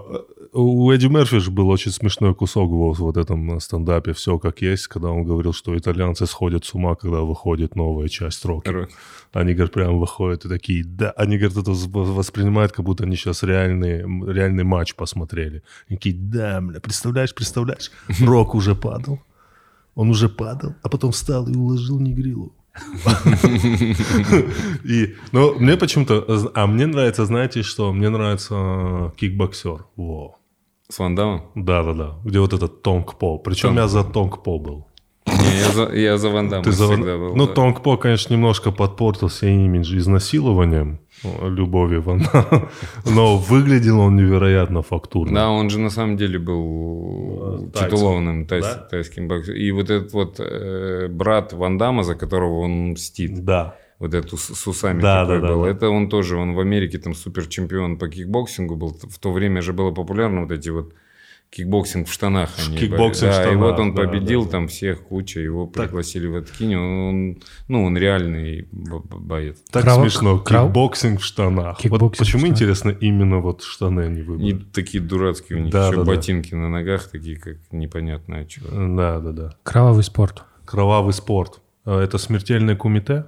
[0.53, 4.87] У Эдди Мерфи же был очень смешной кусок в вот этом стендапе «Все как есть»,
[4.87, 8.73] когда он говорил, что итальянцы сходят с ума, когда выходит новая часть рока.
[8.73, 8.89] Рок.
[9.33, 13.17] Они, говорят, прям выходят и такие, да, они, говорят, это вос- воспринимают, как будто они
[13.17, 13.99] сейчас реальный,
[14.33, 15.63] реальный матч посмотрели.
[15.89, 17.91] Они такие, да, бля, представляешь, представляешь,
[18.25, 19.21] Рок уже падал,
[19.95, 22.53] он уже падал, а потом встал и уложил Негрилу.
[24.85, 30.39] И, ну, мне почему-то, а мне нравится, знаете что, мне нравится э, кикбоксер, во.
[30.91, 31.51] С Ван Дамом?
[31.55, 33.39] Да-да-да, где вот этот Тонг По.
[33.39, 34.87] Причем я за Тонг По был.
[35.41, 36.87] Не, я за, я за Ван Дамом Ты за...
[36.87, 37.35] всегда был.
[37.37, 37.53] ну, да.
[37.55, 40.99] Тонг По, конечно, немножко подпортился имидж изнасилованием
[41.43, 42.69] любови Ван Дамма,
[43.07, 45.35] но выглядел он невероятно фактурно.
[45.35, 47.91] Да, он же на самом деле был Тайцем.
[47.91, 48.87] титулованным тайс- Да?
[48.91, 49.59] тайским боксером.
[49.59, 53.77] И вот этот вот э, брат Ван Дамма, за которого он мстит, Да.
[53.99, 55.71] вот эту с, усами Да, такой да, да, был, да.
[55.71, 58.97] это он тоже, он в Америке там супер чемпион по кикбоксингу был.
[59.09, 60.93] В то время же было популярно вот эти вот
[61.55, 62.51] кикбоксинг в штанах.
[62.67, 64.51] они Кикбоксинг да, в И вот штанах, он да, победил да.
[64.51, 66.75] там всех, куча, его пригласили в Аткинь.
[66.77, 67.39] Он,
[67.69, 69.59] ну, он реальный бо- бо- боец.
[69.71, 70.39] Так Крау- смешно.
[70.41, 71.79] Кикбоксинг в штанах.
[71.79, 72.57] Кикбоксинг вот почему, в штанах.
[72.57, 74.65] интересно, именно вот штаны они И выбрали?
[74.73, 76.11] такие дурацкие у них Да, еще да, да.
[76.11, 78.69] ботинки на ногах, такие как непонятно чего.
[78.97, 79.57] Да, да, да.
[79.63, 80.43] Кровавый спорт.
[80.65, 81.61] Кровавый спорт.
[81.85, 83.27] А Это смертельное кумите?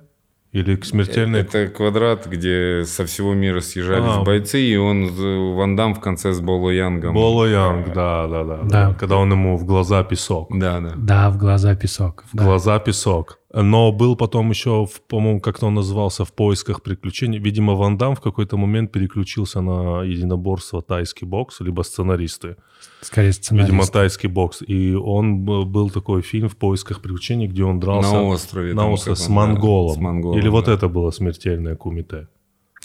[0.57, 1.43] Или смертельное...
[1.43, 4.23] Это квадрат, где со всего мира съезжались А.
[4.25, 7.13] бойцы, и он Ван Дам в конце с Боло Янгом.
[7.13, 8.95] Боло Янг, да, да, да, Да.
[8.99, 10.49] Когда он ему в глаза песок.
[10.51, 10.93] Да, да.
[10.97, 12.25] Да, в глаза песок.
[12.33, 12.45] В Да.
[12.45, 13.39] глаза песок.
[13.63, 17.39] Но был потом еще, в- по-моему, как-то он назывался «В поисках приключений».
[17.39, 22.57] Видимо, Ван Дам в какой-то момент переключился на единоборство тайский бокс, либо сценаристы.
[23.01, 23.71] Скорее сценарист.
[23.71, 24.63] Видимо, тайский бокс.
[24.69, 28.75] И он был такой фильм «В поисках приключений», где он дрался На острове.
[28.75, 29.95] на острове с он, да, монголом.
[29.95, 30.73] с монголом, Или вот да.
[30.75, 32.29] это было смертельное кумите.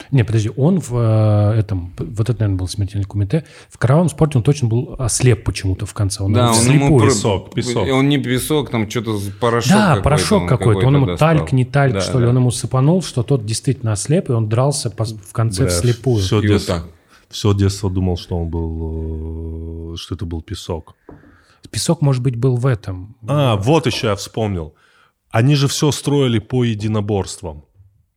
[0.09, 3.45] Не, подожди, он в э, этом, вот это, наверное, был смертельный кумите.
[3.69, 6.23] В кровавом спорте он точно был ослеп почему-то в конце.
[6.23, 7.87] Он Да, он ему про- Песок, песок.
[7.91, 10.87] Он не песок, там что-то порошок Да, какой-то порошок он какой-то.
[10.87, 11.29] Он ему достал.
[11.37, 12.25] тальк, не тальк, Да, что ли.
[12.25, 12.29] да.
[12.31, 16.17] Он ему сыпанул, что тот действительно ослеп, и он дрался по- в конце вслепую.
[16.21, 16.83] Все детство,
[17.29, 20.95] все детство думал, что он был, э, что это был песок.
[21.69, 23.15] Песок, может быть, был в этом.
[23.27, 24.73] А, вот еще я вспомнил.
[25.29, 27.63] Они же все строили по единоборствам.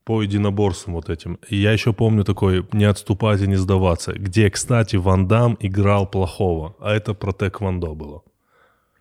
[0.04, 1.38] По единоборствам вот этим.
[1.48, 6.06] И я еще помню такой «Не отступать и не сдаваться», где, кстати, Ван Дам играл
[6.06, 8.22] плохого, а это про тэквондо было.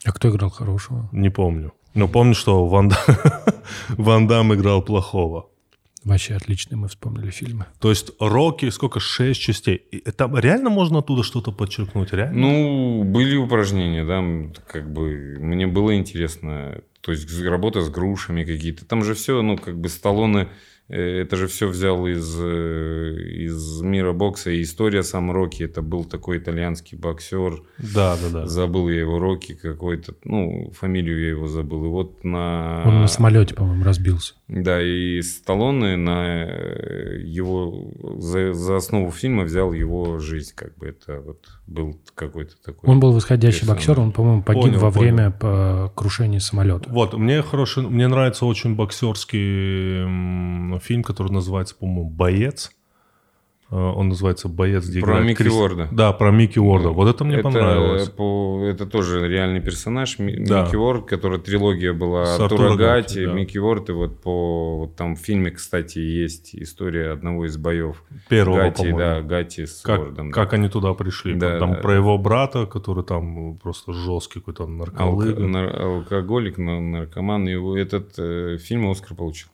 [0.06, 1.10] А кто играл хорошего?
[1.12, 1.74] Не помню.
[1.94, 3.18] Но помню, что Ван, Дам-
[3.98, 5.50] Ван Дам играл плохого.
[6.04, 7.66] Вообще отличные мы вспомнили фильмы.
[7.80, 9.76] То есть Рокки, сколько, шесть частей.
[9.76, 12.12] И там реально можно оттуда что-то подчеркнуть?
[12.12, 12.42] Реально?
[12.42, 14.22] Ну, были упражнения, да,
[14.68, 16.82] как бы мне было интересно.
[17.00, 18.86] То есть работа с грушами какие-то.
[18.86, 20.48] Там же все, ну, как бы Сталлоне, э,
[20.90, 23.16] это же все взял из, э,
[23.46, 24.52] из мира бокса.
[24.52, 27.64] И история сам Рокки, это был такой итальянский боксер.
[27.78, 28.48] Да, да, да.
[28.48, 31.86] Забыл я его Рокки какой-то, ну, фамилию я его забыл.
[31.86, 32.84] И вот на...
[32.86, 34.36] Он на самолете, по-моему, разбился.
[34.50, 40.88] Да, и Сталлоне на э, его за, за основу фильма взял его жизнь, как бы
[40.88, 42.90] это вот был какой-то такой.
[42.90, 45.02] Он был восходящий боксер, он, по-моему, погиб Понял, во понял.
[45.14, 46.90] время по- крушения самолета.
[46.90, 52.72] Вот, мне хороший, мне нравится очень боксерский фильм, который называется, по-моему, «Боец».
[53.74, 55.88] Э, Он называется «Боец», где Про играет Микки Крис- Уорда.
[55.92, 56.90] Да, про Микки Уорда.
[56.90, 58.10] Вот это мне это, понравилось.
[58.10, 60.64] по- это тоже реальный персонаж Ми- Да.
[60.64, 63.34] Микки Уорд, который трилогия была С Артура Артура Гати, Гатти, да.
[63.34, 68.04] Микки Уорд, и вот по вот там в фильме, кстати, есть история одного из боев.
[68.30, 70.30] Первого, Гати, да, Гати с Как, Уордом.
[70.30, 70.34] да.
[70.36, 71.34] как они туда пришли.
[71.34, 75.48] Да, там да, про его брата, который там просто жесткий какой-то Алко- нарколыга.
[75.48, 79.48] нар- алкоголик, на- наркоман, и этот э, фильм Оскар получил.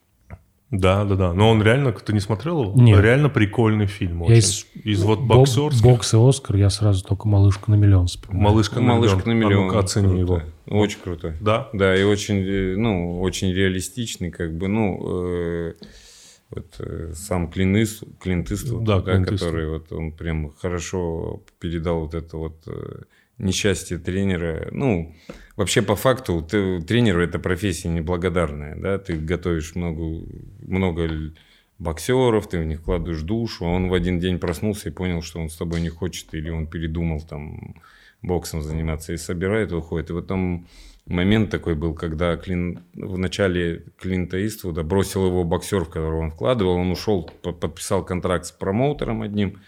[0.70, 1.32] Да, да, да.
[1.32, 2.80] Но он реально, ты не смотрел его?
[2.80, 3.00] Нет.
[3.00, 4.20] Реально прикольный фильм.
[4.22, 4.38] Я Очень.
[4.38, 5.82] из- Из, вот Бо- боксерских.
[5.82, 8.44] Бокс и Оскар, я сразу только «Малышку на миллион» вспоминаю.
[8.44, 9.50] Малышка на Малышка на миллион.
[9.50, 9.64] миллион.
[9.64, 10.44] А ну-ка, оцени Круто.
[10.66, 10.80] его.
[10.80, 11.32] Очень крутой.
[11.40, 11.68] Да?
[11.72, 15.74] Да, и очень, э, ну, очень реалистичный, как бы, ну, э,
[16.50, 21.42] вот э, сам Клин Ист- Клинт Иствуд, Да, да, Клинт который вот он прям хорошо
[21.58, 23.02] передал вот это вот э,
[23.40, 24.68] несчастье тренера.
[24.70, 25.14] Ну,
[25.56, 30.24] вообще по факту ты, тренер это профессия неблагодарная, да, ты готовишь много,
[30.62, 31.32] много
[31.78, 35.40] боксеров, ты в них вкладываешь душу, а он в один день проснулся и понял, что
[35.40, 37.76] он с тобой не хочет, или он передумал там
[38.22, 40.10] боксом заниматься и собирает, и уходит.
[40.10, 40.66] И вот там
[41.06, 46.30] момент такой был, когда Клин, в начале Клинта Иствуда бросил его боксер, в которого он
[46.30, 49.60] вкладывал, он ушел, по- подписал контракт с промоутером одним,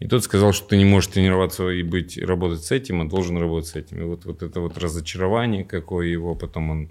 [0.00, 3.36] и тот сказал, что ты не можешь тренироваться и быть, работать с этим, а должен
[3.36, 4.00] работать с этим.
[4.00, 6.90] И вот, вот это вот разочарование какое его, потом он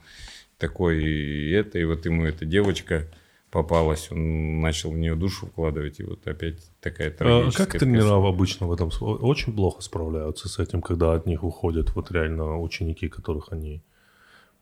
[0.59, 3.07] такой, и это, и вот ему эта девочка
[3.49, 7.65] попалась, он начал в нее душу вкладывать, и вот опять такая А трагическая.
[7.65, 12.11] как тренера обычно в этом очень плохо справляются с этим, когда от них уходят вот
[12.11, 13.81] реально ученики, которых они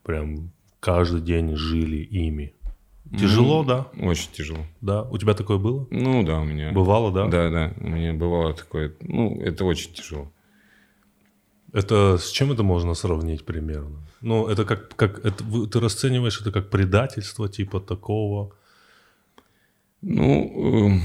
[0.03, 2.53] прям каждый день жили ими?
[3.17, 3.87] Тяжело, да?
[4.01, 4.65] Очень тяжело.
[4.81, 5.03] Да.
[5.03, 5.87] У тебя такое было?
[5.91, 6.71] Ну да, у меня.
[6.71, 7.27] Бывало, да?
[7.27, 8.93] Да, да, у меня бывало такое.
[9.01, 10.31] Ну, это очень тяжело.
[11.73, 14.07] Это с чем это можно сравнить примерно?
[14.21, 18.51] Ну, это как, как это, ты расцениваешь это как предательство типа такого?
[20.01, 21.01] Ну, эм,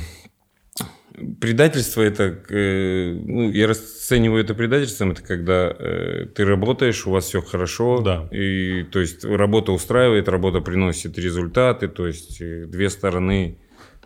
[1.40, 7.26] предательство это, э, ну, я расцениваю это предательством, это когда э, ты работаешь, у вас
[7.26, 8.28] все хорошо, Да.
[8.30, 13.56] и то есть работа устраивает, работа приносит результаты, то есть э, две стороны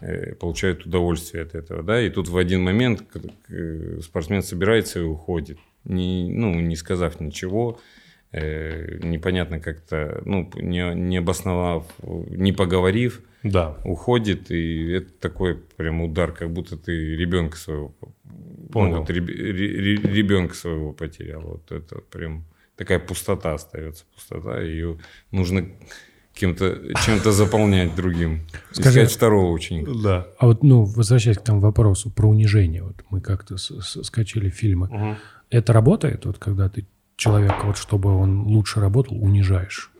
[0.00, 3.02] э, получают удовольствие от этого, да, и тут в один момент
[3.48, 7.78] э, спортсмен собирается и уходит, не, ну, не сказав ничего,
[8.36, 11.84] э, непонятно как-то, ну, не, не обосновав,
[12.30, 13.76] не поговорив, Да.
[13.84, 17.94] уходит, и это такой прям удар, как будто ты ребенка своего,
[18.72, 18.92] Понял.
[18.96, 21.40] ну, вот ребенка своего потерял.
[21.42, 22.44] Вот это прям
[22.76, 24.98] такая пустота остается, пустота, ее
[25.30, 25.66] нужно
[26.34, 28.40] кем-то, чем-то заполнять другим.
[28.72, 29.92] Скажи- Искать второго ученика.
[30.02, 30.26] Да.
[30.38, 35.16] А вот, ну, возвращаясь к тому вопросу про унижение, вот мы как-то скачали фильмы.
[35.48, 36.84] Это работает, вот когда ты
[37.16, 39.90] человека, вот чтобы он лучше работал, унижаешь?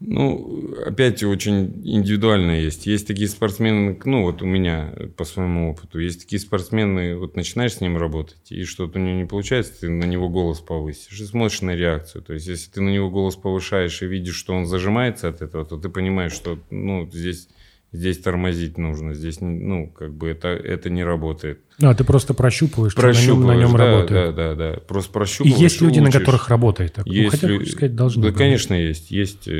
[0.00, 2.86] Ну, опять очень индивидуально есть.
[2.86, 7.74] Есть такие спортсмены, ну вот у меня по своему опыту, есть такие спортсмены, вот начинаешь
[7.74, 11.26] с ним работать, и что-то у него не получается, ты на него голос повысишь и
[11.26, 12.22] смотришь на реакцию.
[12.22, 15.66] То есть, если ты на него голос повышаешь и видишь, что он зажимается от этого,
[15.66, 17.48] то ты понимаешь, что ну, здесь,
[17.92, 21.60] здесь тормозить нужно, здесь, ну, как бы это, это не работает.
[21.82, 24.34] А, ты просто прощупываешь, что на нем, Прощупываешь, на нем да, работает.
[24.36, 24.80] да, да, да.
[24.80, 25.58] Просто И прощупываешь.
[25.58, 26.18] есть люди, на учишь.
[26.20, 27.06] которых работает так.
[27.06, 28.38] Ну, Есть хотя, лю- сказать, должны Да, быть.
[28.38, 29.10] конечно, есть.
[29.10, 29.52] Есть э,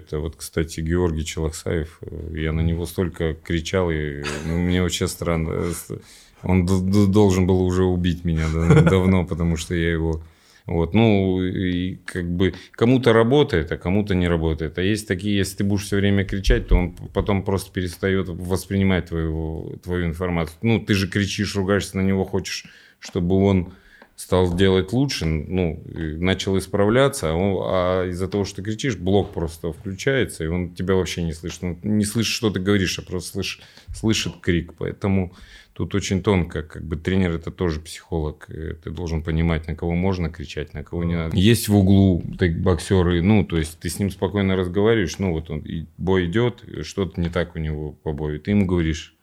[0.00, 1.98] это вот, кстати, Георгий Челоксаев.
[2.02, 5.50] Э, Я на него столько кричал, и ну, мне вообще странно.
[5.90, 5.96] Э,
[6.42, 6.64] Он
[7.10, 10.22] должен был уже убить меня да- давно, потому что я его...
[10.66, 14.78] Вот, ну, и как бы кому-то работает, а кому-то не работает.
[14.78, 19.06] А есть такие, если ты будешь все время кричать, то он потом просто перестает воспринимать
[19.06, 20.58] твою, твою информацию.
[20.62, 22.66] Ну, ты же кричишь, ругаешься на него, хочешь,
[22.98, 23.74] чтобы он
[24.16, 29.32] стал делать лучше, ну, начал исправляться, а, он, а из-за того, что ты кричишь, блок
[29.32, 31.62] просто включается, и он тебя вообще не слышит.
[31.62, 33.62] Он не слышит, что ты говоришь, а просто слышит,
[33.94, 34.72] слышит крик.
[34.78, 35.34] Поэтому
[35.74, 38.46] тут очень тонко, как бы тренер это тоже психолог.
[38.46, 41.36] Ты должен понимать, на кого можно кричать, на кого не надо.
[41.36, 45.62] Есть в углу боксеры, ну, то есть ты с ним спокойно разговариваешь, ну, вот он,
[45.98, 48.40] бой идет, что-то не так у него по бою.
[48.40, 49.15] Ты ему говоришь,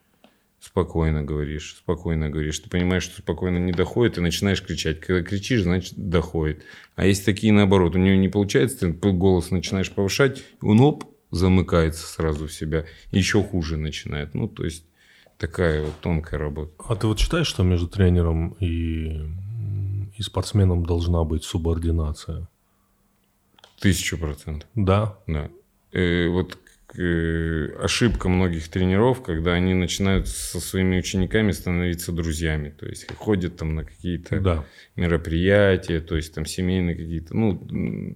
[0.64, 2.60] спокойно говоришь, спокойно говоришь.
[2.60, 5.02] Ты понимаешь, что спокойно не доходит, и начинаешь кричать.
[5.02, 6.64] Когда кричишь, значит, доходит.
[6.96, 7.96] А есть такие наоборот.
[7.96, 12.86] У него не получается, ты голос начинаешь повышать, он оп, замыкается сразу в себя.
[13.12, 14.36] Еще хуже начинает.
[14.36, 14.86] Ну, то есть,
[15.38, 16.72] такая вот тонкая работа.
[16.88, 19.20] А ты вот считаешь, что между тренером и,
[20.16, 22.48] и спортсменом должна быть субординация?
[23.80, 24.70] Тысячу процентов.
[24.76, 25.18] Да?
[25.28, 25.50] Да.
[25.92, 26.58] Э, вот
[26.96, 32.70] Э, ошибка многих тренеров, когда они начинают со своими учениками становиться друзьями.
[32.70, 34.66] То есть ходят там на какие-то да.
[34.96, 37.36] мероприятия, то есть там семейные какие-то.
[37.36, 38.16] Ну,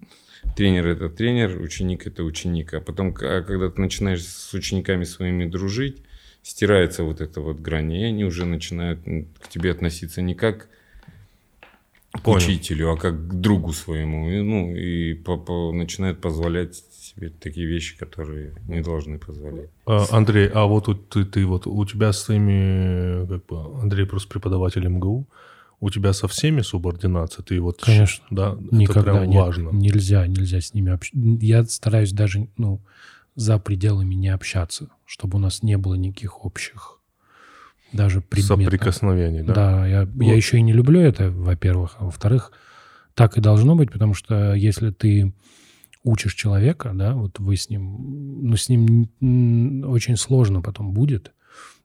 [0.55, 2.75] тренер это тренер, ученик это ученик.
[2.75, 6.03] А потом, а когда ты начинаешь с учениками своими дружить,
[6.43, 8.99] стирается вот эта вот грань, и они уже начинают
[9.39, 10.69] к тебе относиться не как
[12.11, 14.29] к учителю, а как к другу своему.
[14.29, 16.83] И, ну, и по -по начинают позволять
[17.17, 19.69] себе такие вещи, которые не должны позволять.
[19.85, 24.29] А, Андрей, а вот ты, ты вот у тебя с твоими, как бы, Андрей просто
[24.29, 25.27] преподаватель МГУ,
[25.79, 27.43] у тебя со всеми субординация?
[27.43, 28.25] Ты вот, Конечно.
[28.31, 29.69] Да, Никогда это прям нет, важно.
[29.69, 31.19] Нельзя, нельзя с ними общаться.
[31.41, 32.81] Я стараюсь даже, ну,
[33.35, 36.99] за пределами не общаться, чтобы у нас не было никаких общих
[37.93, 38.63] даже предметов.
[38.65, 39.53] Соприкосновений, да?
[39.53, 40.23] Да, я, вот.
[40.23, 41.95] я еще и не люблю это, во-первых.
[41.99, 42.51] А во-вторых,
[43.13, 45.33] так и должно быть, потому что если ты
[46.07, 49.09] учишь человека, да, вот вы с ним, ну, с ним
[49.85, 51.33] очень сложно потом будет,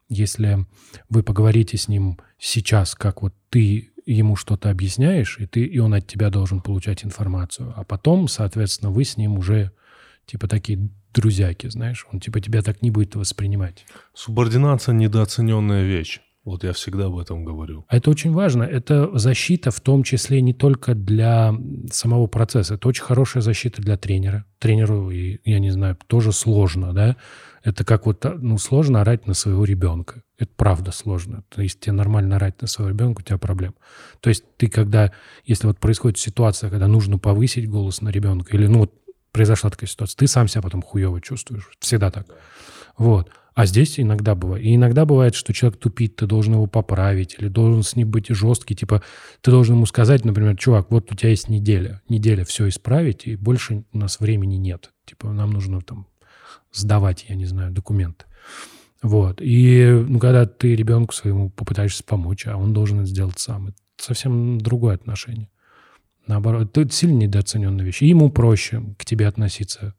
[0.08, 0.66] если
[1.08, 5.94] вы поговорите с ним сейчас, как вот ты ему что-то объясняешь, и, ты, и он
[5.94, 9.72] от тебя должен получать информацию, а потом, соответственно, вы с ним уже
[10.26, 13.84] типа такие друзьяки, знаешь, он типа тебя так не будет воспринимать.
[14.14, 16.20] Субординация– недооцененная вещь.
[16.44, 17.84] Вот я всегда об этом говорю.
[17.88, 18.64] А это очень важно.
[18.64, 21.54] Это защита в том числе не только для
[21.90, 22.74] самого процесса.
[22.74, 24.44] Это очень хорошая защита для тренера.
[24.58, 27.16] Тренеру, я не знаю, тоже сложно, да?
[27.62, 30.24] Это как вот, ну, сложно орать на своего ребенка.
[30.36, 31.44] Это правда сложно.
[31.48, 33.76] То есть тебе нормально орать на своего ребенка, у тебя проблем.
[34.20, 35.12] То есть ты когда,
[35.44, 38.92] если вот происходит ситуация, когда нужно повысить голос на ребенка, или, ну, вот
[39.30, 41.70] произошла такая ситуация, ты сам себя потом хуево чувствуешь.
[41.78, 42.26] Всегда так.
[42.98, 43.30] Вот.
[43.54, 44.64] А здесь иногда бывает.
[44.64, 48.28] И иногда бывает, что человек тупит, ты должен его поправить, или должен с ним быть
[48.28, 48.74] жесткий.
[48.74, 49.02] Типа,
[49.42, 52.00] ты должен ему сказать, например, чувак, вот у тебя есть неделя.
[52.08, 54.90] Неделя все исправить, и больше у нас времени нет.
[55.04, 56.06] Типа, нам нужно там
[56.72, 58.24] сдавать, я не знаю, документы.
[59.02, 59.40] Вот.
[59.42, 63.76] И ну, когда ты ребенку своему попытаешься помочь, а он должен это сделать сам, это
[63.98, 65.50] совсем другое отношение.
[66.26, 68.00] Наоборот, это сильно недооцененная вещь.
[68.00, 69.94] И ему проще к тебе относиться,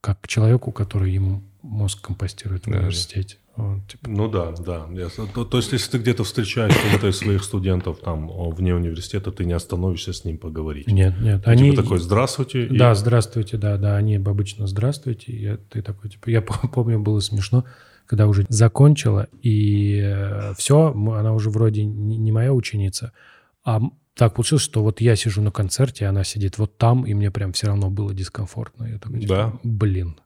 [0.00, 3.36] как к человеку, который ему мозг компостирует в да, университете.
[3.56, 4.08] Вот, типа.
[4.08, 4.86] Ну да, да.
[5.34, 9.44] То, то есть, если ты где-то встречаешь кого-то из своих студентов там вне университета, ты
[9.44, 10.86] не остановишься с ним поговорить.
[10.86, 11.44] Нет, нет.
[11.44, 12.66] Ты они типа такой «здравствуйте».
[12.68, 12.94] Да, и...
[12.94, 13.96] здравствуйте, да, да.
[13.96, 15.32] Они обычно «здравствуйте».
[15.32, 16.42] И ты такой, типа, я
[16.74, 17.64] помню, было смешно,
[18.06, 23.12] когда уже закончила, и э, все, она уже вроде не моя ученица,
[23.64, 23.80] а
[24.14, 27.52] так получилось, что вот я сижу на концерте, она сидит вот там, и мне прям
[27.52, 28.84] все равно было дискомфортно.
[28.84, 29.52] Я такой, типа, да.
[29.62, 30.16] блин,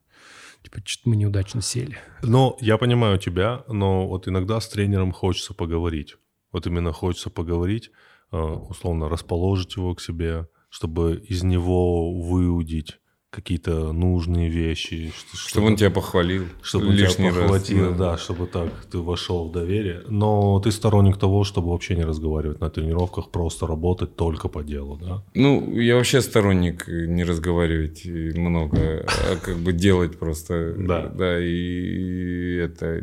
[0.66, 1.96] типа, что-то мы неудачно сели.
[2.22, 6.16] Но я понимаю тебя, но вот иногда с тренером хочется поговорить.
[6.52, 7.90] Вот именно хочется поговорить,
[8.32, 12.98] э, условно расположить его к себе, чтобы из него выудить
[13.36, 15.12] какие-то нужные вещи.
[15.14, 16.44] Чтобы, чтобы он тебя похвалил.
[16.62, 18.10] Чтобы он тебя похватил, раз, да.
[18.12, 20.02] да, чтобы так ты вошел в доверие.
[20.08, 24.96] Но ты сторонник того, чтобы вообще не разговаривать на тренировках, просто работать только по делу,
[24.96, 25.22] да?
[25.34, 30.74] Ну, я вообще сторонник не разговаривать много, а как бы делать просто.
[30.86, 31.08] Да.
[31.08, 33.02] Да, и это...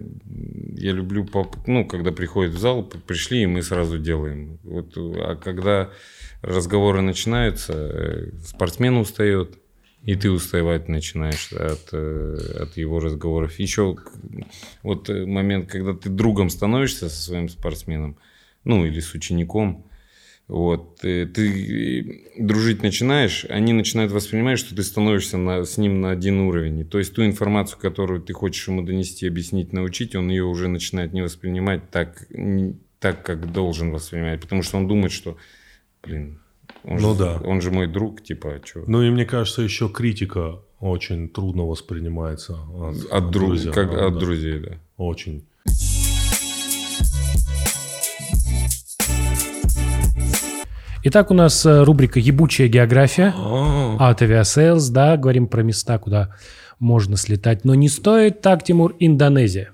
[0.78, 1.28] Я люблю,
[1.68, 4.58] ну, когда приходят в зал, пришли, и мы сразу делаем.
[4.64, 5.90] Вот, а когда
[6.42, 9.58] разговоры начинаются, э, спортсмен устает,
[10.04, 13.58] и ты уставать начинаешь от, э, от его разговоров.
[13.60, 13.96] Еще
[14.82, 18.18] вот э, момент, когда ты другом становишься со своим спортсменом,
[18.66, 19.86] ну или с учеником,
[20.50, 26.12] вот, ты, ты дружить начинаешь, они начинают воспринимать, что ты становишься на, с ним на
[26.12, 26.80] один уровень.
[26.80, 30.68] И, то есть ту информацию, которую ты хочешь ему донести, объяснить, научить, он ее уже
[30.68, 32.28] начинает не воспринимать так,
[33.00, 34.42] так как должен воспринимать.
[34.42, 35.38] Потому что он думает, что,
[36.04, 36.43] блин,
[36.84, 37.42] он ну же, да.
[37.44, 38.84] Он же мой друг, типа, а что?
[38.88, 43.72] Ну и мне кажется, еще критика очень трудно воспринимается от, от, друг, друзей.
[43.72, 44.20] Как да, от да.
[44.20, 44.72] друзей, да.
[51.06, 56.34] Итак, у нас э, рубрика «Ебучая география» А, от Aviasales, да, говорим про места, куда
[56.80, 59.72] можно слетать, но не стоит так, Тимур, Индонезия.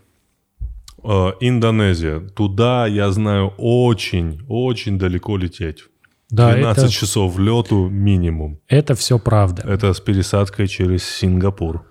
[1.04, 2.20] э, Индонезия.
[2.20, 5.84] Туда, я знаю, очень, очень далеко лететь.
[6.30, 8.60] Да, 12 это, часов лету минимум.
[8.68, 9.64] это все правда.
[9.68, 11.86] Это с пересадкой через Сингапур.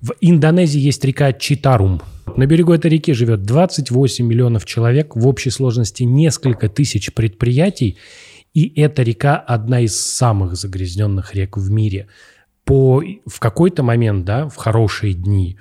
[0.00, 2.00] В Индонезии есть река Читарум.
[2.36, 7.98] На берегу этой реки живет 28 миллионов человек, в общей сложности несколько тысяч предприятий,
[8.54, 12.08] и эта река одна из самых загрязненных рек в мире.
[12.64, 15.58] По, в какой-то момент, да, в хорошие дни,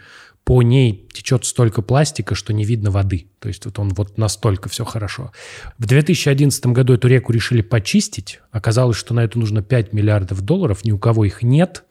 [0.49, 3.27] по ней течет столько пластика, что не видно воды.
[3.37, 5.31] То есть вот он вот настолько все хорошо.
[5.77, 8.39] В 2011 году эту реку решили почистить.
[8.49, 11.83] Оказалось, что на это нужно 5 миллиардов долларов, ни у кого их нет.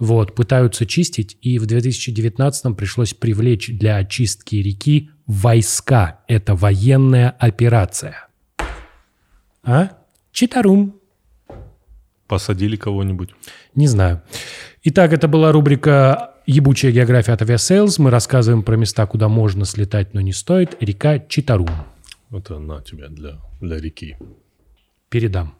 [0.00, 6.24] Вот, пытаются чистить, и в 2019 пришлось привлечь для очистки реки войска.
[6.26, 8.26] Это военная операция.
[9.62, 9.90] А?
[10.32, 10.98] Читарум.
[12.26, 13.30] Посадили кого-нибудь.
[13.76, 14.22] Не знаю.
[14.84, 17.94] Итак, это была рубрика «Ебучая география от Aviasales».
[17.98, 20.76] Мы рассказываем про места, куда можно слетать, но не стоит.
[20.80, 21.70] Река Читарум.
[22.32, 24.16] Это на тебя для, для реки.
[25.08, 25.54] Передам.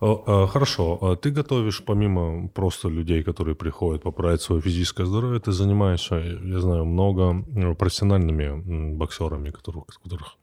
[0.00, 5.52] А, Хорошо, а ты готовишь помимо просто людей, которые приходят поправить свое физическое здоровье, ты
[5.52, 10.37] занимаешься, я знаю, много э, профессиональными боксерами, которых, которых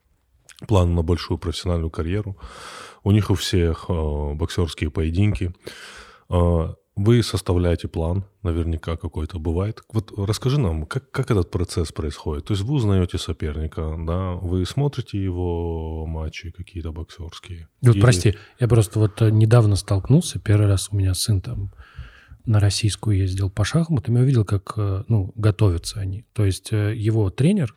[0.68, 2.38] план на большую профессиональную карьеру.
[3.04, 5.54] У них у всех э, боксерские поединки.
[6.30, 9.82] Э, Вы составляете план, наверняка какой-то бывает.
[9.92, 12.46] Вот расскажи нам, как, как этот процесс происходит?
[12.46, 17.68] То есть вы узнаете соперника, да, вы смотрите его матчи какие-то боксерские.
[17.82, 21.72] Вот Или- прости, я просто вот э, недавно столкнулся, первый раз у меня сын там
[22.46, 26.26] на российскую ездил по шахматам, и увидел, как э, ну, готовятся они.
[26.34, 27.76] То есть э, его тренер,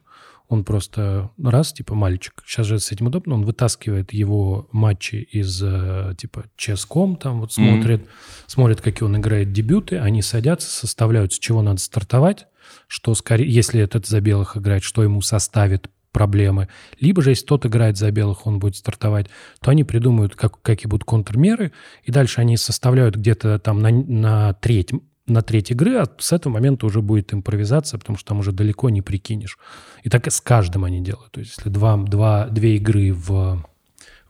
[0.49, 5.63] он просто раз, типа, мальчик, сейчас же с этим удобно, он вытаскивает его матчи из,
[5.63, 8.07] э, типа, ческом, там вот смотрит,
[8.47, 12.47] смотрит, какие он играет дебюты, они садятся, составляют, с чего надо стартовать,
[12.87, 16.69] что скорее, если этот за белых играет, что ему составит проблемы.
[16.99, 19.27] Либо же, если тот играет за белых, он будет стартовать,
[19.61, 21.73] то они придумают, как, какие будут контрмеры,
[22.05, 24.93] и дальше они составляют где-то там на, на треть
[25.29, 28.91] на треть игры, а с этого момента уже будет импровизация, потому что там уже далеко
[28.91, 29.59] не прикинешь.
[30.05, 31.33] И так с каждым они делают.
[31.33, 33.65] То есть если два, два, две игры в,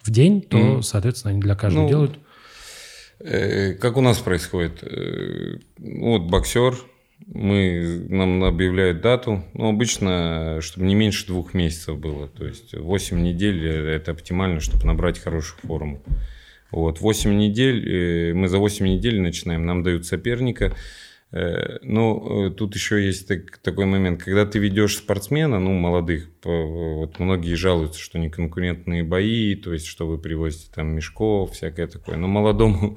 [0.02, 0.82] в день, то, Мгм.
[0.82, 2.18] соответственно, они для каждого Ну, делают.
[3.20, 4.82] Э, Как у нас происходит?
[4.82, 6.74] Э, Вот боксер,
[7.26, 9.44] мы, нам объявляют дату.
[9.54, 12.28] Ну, обычно, чтобы не меньше двух месяцев было.
[12.28, 16.00] То есть 8 недель– это оптимально, чтобы набрать хорошую форму.
[16.70, 20.74] Вот, 8 недель, э, мы за 8 недель начинаем, нам дают соперника.
[21.30, 21.78] Э,
[22.56, 28.00] тут еще есть так- такой момент, когда ты ведешь спортсмена, ну, молодых, вот многие жалуются,
[28.00, 32.16] что не конкурентные бои, то есть, что вы привозите там мешков, всякое такое.
[32.16, 32.96] Но молодому,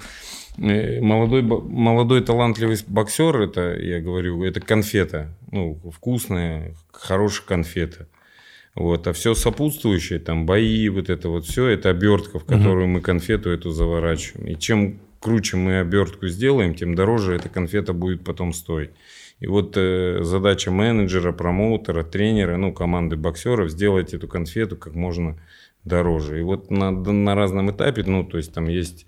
[0.57, 8.07] молодой, молодой талантливый боксер, это, я говорю, это конфета, ну, вкусная, хорошая конфета.
[8.74, 13.01] Вот, а все сопутствующее, там бои, вот это вот все, это обертка, в которую мы
[13.01, 14.47] конфету эту заворачиваем.
[14.47, 18.91] И чем круче мы обертку сделаем, тем дороже эта конфета будет потом стоить.
[19.41, 25.38] И вот э, задача менеджера, промоутера, тренера, ну, команды боксеров сделать эту конфету как можно
[25.84, 26.39] дороже.
[26.39, 29.05] И вот на, на разном этапе, ну, то есть там есть,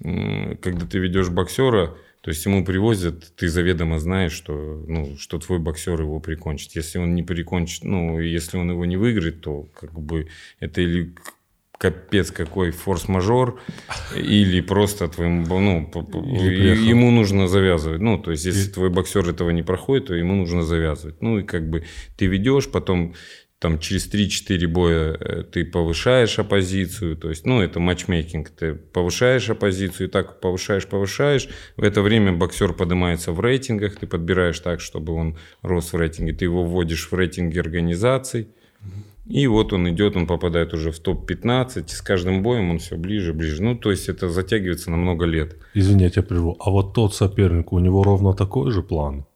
[0.00, 1.94] когда ты ведешь боксера,
[2.26, 6.74] то есть ему привозят, ты заведомо знаешь, что, ну, что твой боксер его прикончит.
[6.74, 10.26] Если он не прикончит, ну, если он его не выиграет, то как бы
[10.58, 11.14] это или
[11.78, 13.60] капец какой форс-мажор,
[14.16, 15.88] или просто твоему, ну,
[16.34, 18.00] Или ему нужно завязывать.
[18.00, 21.22] Ну, то есть, если И- твой боксер этого не проходит, то ему нужно завязывать.
[21.22, 21.84] Ну, и как бы
[22.16, 23.14] ты ведешь, потом
[23.66, 29.50] там через 3-4 боя э, ты повышаешь оппозицию, то есть, ну, это матчмейкинг, ты повышаешь
[29.50, 34.80] оппозицию, и так повышаешь, повышаешь, в это время боксер поднимается в рейтингах, ты подбираешь так,
[34.80, 38.46] чтобы он рос в рейтинге, ты его вводишь в рейтинги организаций,
[39.26, 43.32] и вот он идет, он попадает уже в топ-15, с каждым боем он все ближе,
[43.32, 43.60] ближе.
[43.64, 45.56] Ну, то есть это затягивается на много лет.
[45.74, 46.56] Извини, я прерву.
[46.60, 49.26] А вот тот соперник, у него ровно такой же план?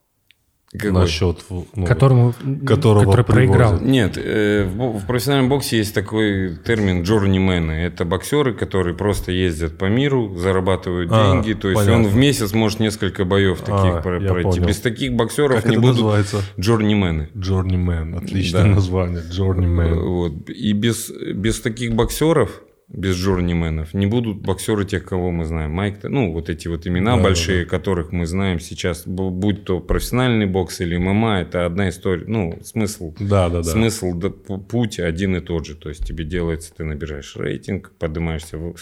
[0.72, 0.92] Какой?
[0.92, 1.44] Насчет...
[1.50, 2.32] ну, которому,
[2.64, 3.70] которого который проиграл.
[3.78, 3.82] привозят.
[3.88, 7.72] Нет, э, в, в профессиональном боксе есть такой термин джорнимены.
[7.72, 11.54] Это боксеры, которые просто ездят по миру, зарабатывают А, деньги.
[11.54, 12.04] То есть понятно.
[12.06, 14.48] он в месяц может несколько боев таких А, про- я пройти.
[14.50, 14.66] понял.
[14.68, 16.36] Без таких боксеров Как не это будут называется?
[16.58, 17.30] джорнимены.
[17.34, 18.16] Journeyman.
[18.24, 18.68] Отличное Да.
[18.68, 19.22] название.
[19.28, 19.94] Journeyman.
[20.04, 20.50] Вот.
[20.50, 22.62] И без, без таких боксеров
[22.92, 23.94] без джорнименов.
[23.94, 25.70] Не будут боксеры тех, кого мы знаем.
[25.70, 29.78] Майк, ну, вот эти вот имена Да, большие, которых мы знаем сейчас, бу- будь то
[29.80, 32.24] профессиональный бокс или ММА, это одна история.
[32.26, 33.62] Ну, смысл, Да, да, да.
[33.62, 35.76] смысл, да, путь один и тот же.
[35.76, 38.74] То есть тебе делается, ты набираешь рейтинг, поднимаешься в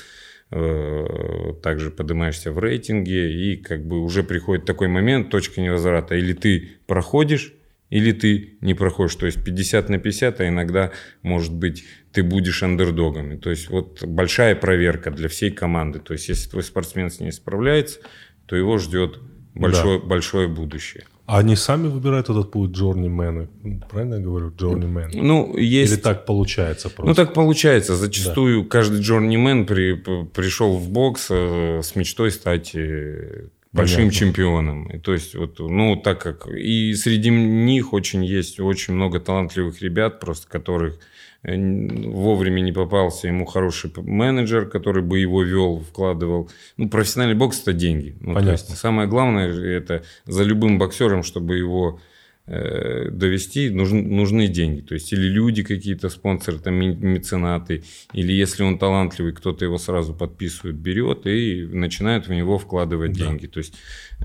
[0.51, 6.15] э, также поднимаешься в рейтинге, и как бы уже приходит такой момент, точка невозврата.
[6.15, 7.53] Или ты проходишь,
[7.91, 9.15] или ты не проходишь.
[9.17, 10.93] То есть 50 на 50, а иногда,
[11.23, 11.85] может быть,
[12.19, 13.37] ты будешь андердогами.
[13.37, 16.01] То есть вот большая проверка для всей команды.
[16.01, 18.01] То есть если твой спортсмен с ней справляется,
[18.47, 19.21] то его ждет
[19.55, 21.05] большое, большое будущее.
[21.27, 23.49] А они сами выбирают этот путь джорнимены?
[23.89, 24.53] Правильно я говорю?
[24.59, 25.11] Джорнимен.
[25.13, 25.93] Ну, есть...
[25.93, 27.09] Или так получается просто?
[27.09, 27.95] Ну, так получается.
[27.95, 29.93] Зачастую каждый джорнимен при,
[30.25, 34.19] пришел в бокс э, с мечтой стать э, большим Понятно.
[34.19, 34.91] чемпионом.
[34.91, 36.49] И то есть, вот, ну, так как...
[36.49, 40.99] И среди них очень есть очень много талантливых ребят, просто которых
[41.45, 46.51] вовремя не попался ему хороший менеджер, который бы его вел, вкладывал.
[46.77, 48.17] Ну, профессиональный бокс– это деньги.
[48.21, 48.51] Ну, то Понятно.
[48.53, 52.01] есть, самое главное– это за любым боксером, чтобы его
[52.47, 54.81] э, довести, нужны, нужны деньги.
[54.81, 59.79] То есть или люди какие-то, спонсоры, там, ме- меценаты, или если он талантливый, кто-то его
[59.79, 63.27] сразу подписывает, берет и начинает в него вкладывать Да.
[63.27, 63.47] деньги.
[63.47, 63.75] То есть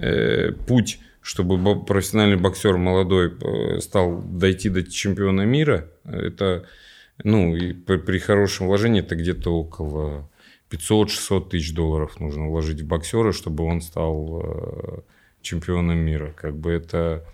[0.01, 6.65] э, путь, чтобы профессиональный боксер молодой э, стал дойти до чемпиона мира, это,
[7.23, 10.29] ну, и при, при хорошем вложении это где-то около
[10.69, 14.99] 500-600 тысяч долларов нужно вложить в боксера, чтобы он стал э,
[15.41, 16.33] чемпионом мира.
[16.35, 17.25] Как бы это,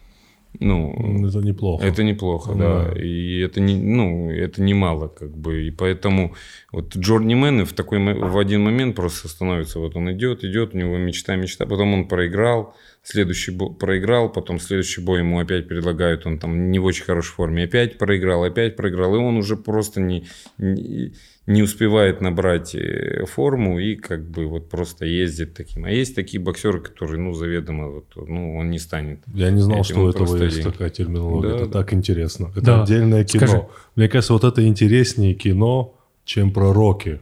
[0.60, 1.86] ну, Это неплохо.
[1.86, 2.86] это неплохо, Да.
[2.86, 3.00] да.
[3.02, 5.68] И это не, ну, это немало, как бы.
[5.68, 6.34] И поэтому
[6.72, 9.80] вот джорнимены в такой в один момент просто становятся.
[9.80, 11.66] Вот он идет, идет, у него мечта, мечта.
[11.66, 12.74] Потом он проиграл,
[13.04, 17.32] следующий бой проиграл, потом следующий бой ему опять предлагают, он там не в очень хорошей
[17.32, 20.28] форме, опять проиграл, опять проиграл, и он уже просто не,
[20.58, 21.14] не,
[21.50, 25.84] не успевает набрать э, форму и как бы вот просто ездит таким.
[25.86, 29.20] А есть такие боксеры, которые, ну, заведомо, вот, ну, он не станет.
[29.34, 30.70] Я не знал, Этим что у этого есть деньги.
[30.72, 31.50] такая терминология.
[31.50, 31.72] Да, это да.
[31.80, 32.52] так интересно.
[32.56, 32.84] Это Да.
[32.84, 33.48] отдельное кино.
[33.48, 33.66] Скажи.
[33.96, 37.20] Мне кажется, вот это интереснее кино, чем про Рокки.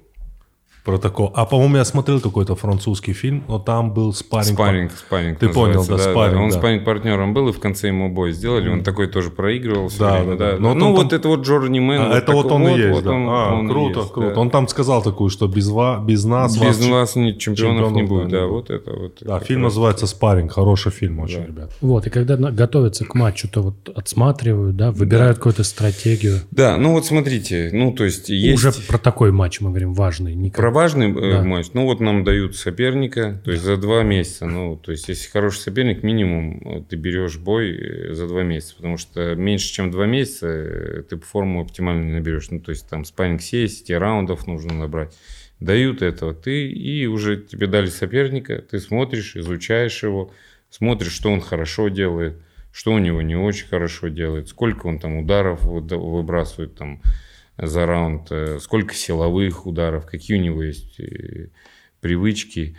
[0.87, 1.29] Про такое.
[1.33, 4.53] А, по-моему, я смотрел какой-то французский фильм, но там был спарринг.
[4.57, 5.37] Спарринг, спарринг.
[5.37, 6.57] Ты понял, называется, да, спарринг, Он да.
[6.57, 8.69] спарринг партнером был, и в конце ему бой сделали.
[8.69, 10.37] Он такой тоже проигрывал все Да, время.
[10.37, 10.51] да, да.
[10.53, 12.01] Да, Но Ну, вот он вот там- это вот Джорни Мэн.
[12.13, 13.11] А, это вот он и есть, вот да.
[13.11, 14.33] он- а, он круто, есть, круто.
[14.33, 14.39] да.
[14.39, 17.99] Он там сказал такую, что без, ва- без нас Без вас- вас ни чемпионов не
[17.99, 18.29] чемпионов, будет.
[18.29, 19.17] да, Да, вот это вот.
[19.19, 20.53] Да, фильм называется «Спарринг».
[20.53, 21.45] Хороший фильм очень, Да.
[21.47, 21.71] ребят.
[21.81, 26.39] Вот, и когда готовятся к матчу, то вот отсматривают, да, выбирают какую-то стратегию.
[26.51, 28.55] Да, ну вот смотрите, ну то есть есть...
[28.55, 30.33] Уже про такой матч мы говорим, важный.
[30.33, 31.43] Не Про важный э, Да.
[31.43, 35.27] матч, ну вот нам дают соперника, то есть за два месяца, ну то есть если
[35.27, 39.89] хороший соперник, минимум э, ты берешь бой э, за два месяца, потому что меньше чем
[39.89, 44.73] два месяца ты форму оптимально не наберешь, ну то есть там спарринг сессии, раундов нужно
[44.75, 45.17] набрать.
[45.59, 50.31] Дают этого, ты и уже тебе дали соперника, ты смотришь, изучаешь его,
[50.69, 52.35] смотришь, что он хорошо делает,
[52.71, 57.01] что у него не очень хорошо делает, сколько он там ударов выбрасывает там
[57.57, 61.49] за раунд, э, сколько силовых ударов, какие у него есть э,
[62.01, 62.77] привычки.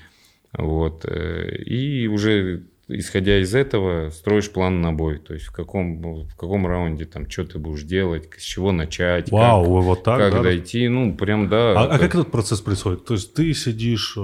[0.53, 1.05] Вот.
[1.05, 5.19] э, И уже исходя из этого строишь план на бой.
[5.19, 9.31] То есть в каком, в каком раунде там что ты будешь делать, с чего начать,
[9.31, 10.43] Вау, как, вот так, как да?
[10.43, 10.89] дойти.
[10.89, 11.73] Ну, прям да.
[11.73, 13.05] А, а это- как этот процесс происходит?
[13.05, 14.21] То есть ты сидишь э,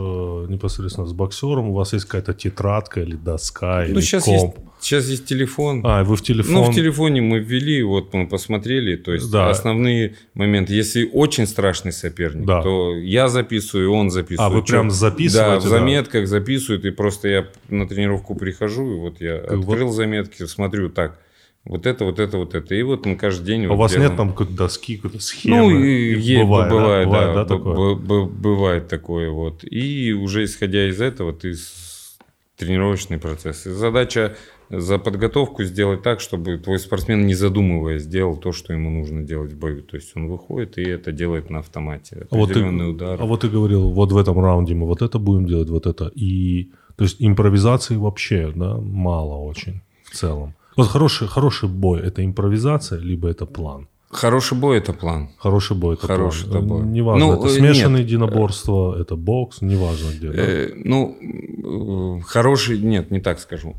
[0.49, 4.59] непосредственно с боксером, у вас есть какая-то тетрадка или доска, или Ну, сейчас есть, комп?
[4.81, 5.83] сейчас есть телефон.
[5.85, 6.55] А, вы в телефон...
[6.55, 9.51] Ну, в телефоне мы ввели, вот мы посмотрели, то есть Да.
[9.51, 10.73] основные моменты.
[10.75, 12.63] Если очень страшный соперник, Да.
[12.63, 14.53] то я записываю, он записывает.
[14.53, 15.69] А, вы прям записываете, Да, в да?
[15.69, 20.89] заметках записывают, и просто я на тренировку прихожу, и вот я Как открыл заметки, смотрю,
[20.91, 21.19] так,
[21.65, 22.75] вот это, вот это, вот это.
[22.75, 23.65] И вот мы каждый день...
[23.65, 24.11] А у вот вас делаем.
[24.11, 25.57] нет там какой-то доски, какой-то схемы?
[25.57, 28.25] Ну, и бывает, бывает, да, Бывает, да, б- такое?
[28.27, 29.65] бывает такое вот.
[29.65, 31.55] И уже исходя из этого ты
[32.57, 33.67] тренировочный процесс.
[33.67, 34.37] И задача
[34.71, 39.53] за подготовку сделать так, чтобы твой спортсмен, не задумываясь, сделал то, что ему нужно делать
[39.53, 39.83] в бою.
[39.83, 42.27] То есть он выходит и это делает на автомате.
[42.31, 43.19] А вот, ты, удар.
[43.21, 46.11] а вот ты говорил, вот в этом раунде мы вот это будем делать, вот это.
[46.15, 50.55] И, то есть импровизации вообще, да, мало очень в целом.
[50.77, 53.87] Вот хороший, хороший бой– это импровизация, либо это план?
[54.11, 55.31] Хороший бой– это план.
[55.39, 56.57] Хороший бой– это Хороший план.
[56.59, 56.83] это бой.
[56.87, 58.09] Неважно, Ну, это э, смешанное нет.
[58.09, 60.31] единоборство, это бокс, неважно где.
[60.33, 60.43] да?
[60.43, 63.75] Э, ну, э, хороший, нет, не так скажу.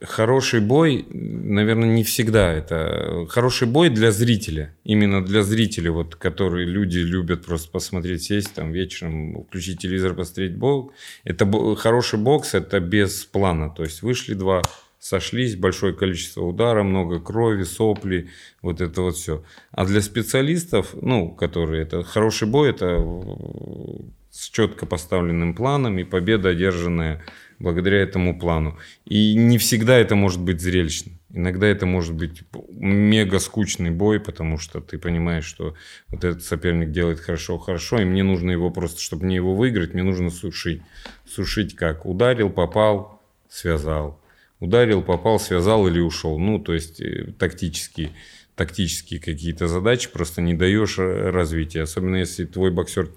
[0.00, 3.26] Э, э, Хороший бой, наверное, не всегда это.
[3.28, 4.74] Хороший бой для зрителя.
[4.84, 10.56] Именно для зрителя, вот, которые люди любят просто посмотреть, сесть там вечером, включить телевизор, посмотреть
[10.56, 10.90] бой.
[11.24, 11.46] Это
[11.76, 13.70] хороший бокс, это без плана.
[13.70, 14.62] То есть вышли два,
[14.98, 18.28] сошлись, большое количество удара, много крови, сопли,
[18.62, 19.44] вот это вот все.
[19.72, 22.98] А для специалистов, ну, которые это хороший бой, это
[24.30, 27.22] с четко поставленным планом и победа одержанная
[27.60, 28.78] благодаря этому плану.
[29.04, 31.12] И не всегда это может быть зрелищно.
[31.32, 35.76] Иногда это может быть мега скучный бой, потому что ты понимаешь, что
[36.08, 40.02] вот этот соперник делает хорошо-хорошо, и мне нужно его просто, чтобы мне его выиграть, мне
[40.02, 40.82] нужно сушить.
[41.28, 42.04] Сушить как?
[42.04, 44.20] Ударил, попал, связал.
[44.58, 46.38] Ударил, попал, связал или ушел.
[46.38, 48.10] Ну, то есть э, тактические,
[48.56, 51.82] тактические какие-то задачи просто не даешь э, развития.
[51.82, 53.10] Особенно если твой боксер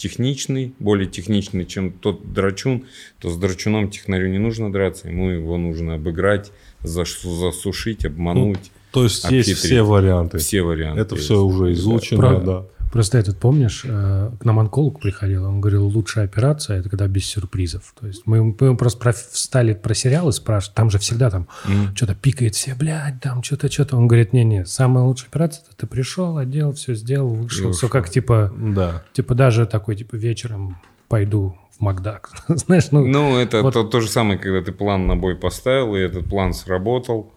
[0.00, 2.86] техничный, более техничный, чем тот драчун,
[3.18, 8.58] то с драчуном технарю не нужно драться, ему его нужно обыграть, засушить, обмануть.
[8.58, 9.48] Ну, то есть обхитрить.
[9.48, 10.38] есть все варианты.
[10.38, 11.00] Все варианты.
[11.02, 11.26] Это есть.
[11.26, 12.40] все уже изучено, Про...
[12.40, 12.66] да.
[12.92, 17.26] Просто этот, помнишь, э, к нам онколог приходил, он говорил, лучшая операция– это когда без
[17.26, 17.94] сюрпризов.
[17.98, 21.94] То есть мы, мы просто про, встали про сериалы, спрашивают, там же всегда там mm.
[21.94, 23.96] что-то пикает все, блядь, там что-то, что-то.
[23.96, 27.72] Он говорит, не-не, самая лучшая операция– это ты пришел, одел, все сделал, вышел.
[27.72, 29.02] Все как типа, да.
[29.12, 30.78] типа даже такой, типа вечером
[31.08, 32.30] пойду в Макдак.
[32.48, 33.06] Знаешь, ну...
[33.06, 33.74] Ну, это вот...
[33.74, 37.32] то, то же самое, когда ты план на бой поставил, и этот план сработал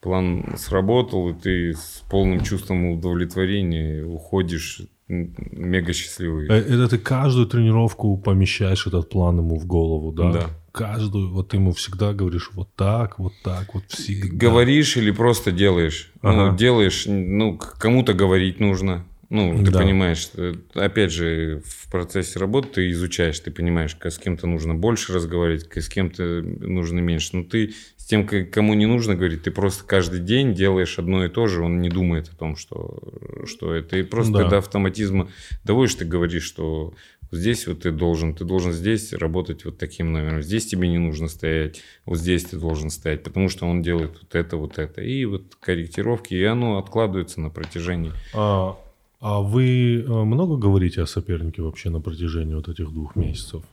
[0.00, 6.48] план сработал, и ты с полным чувством удовлетворения уходишь мега счастливый.
[6.48, 10.32] Э, это ты каждую тренировку помещаешь этот план ему в голову, да?
[10.32, 10.50] Да.
[10.72, 14.36] Каждую, вот ты ему всегда говоришь вот так, вот так, вот всегда.
[14.36, 16.12] Говоришь или просто делаешь?
[16.22, 16.50] Ну, ага.
[16.50, 19.04] Ну, делаешь, ну, кому-то говорить нужно.
[19.28, 19.80] Ну, ты да.
[19.80, 25.12] понимаешь, э, опять же, в процессе работы ты изучаешь, ты понимаешь, с кем-то нужно больше
[25.12, 27.30] разговаривать, с кем-то нужно меньше.
[27.36, 31.28] Но ты с тем, кому не нужно говорить, ты просто каждый день делаешь одно и
[31.28, 32.98] то же, он не думает о том, что,
[33.44, 33.96] что это.
[33.96, 34.48] И просто да.
[34.48, 35.28] до автоматизма
[35.64, 36.94] доводишь, ты говоришь, что
[37.32, 41.28] здесь вот ты должен, ты должен здесь работать вот таким номером, здесь тебе не нужно
[41.28, 45.02] стоять, вот здесь ты должен стоять, потому что он делает вот это, вот это.
[45.02, 48.12] И вот корректировки, и оно откладывается на протяжении.
[48.32, 48.78] А
[49.20, 53.64] а вы э, много говорите о сопернике вообще на протяжении вот этих двух месяцев?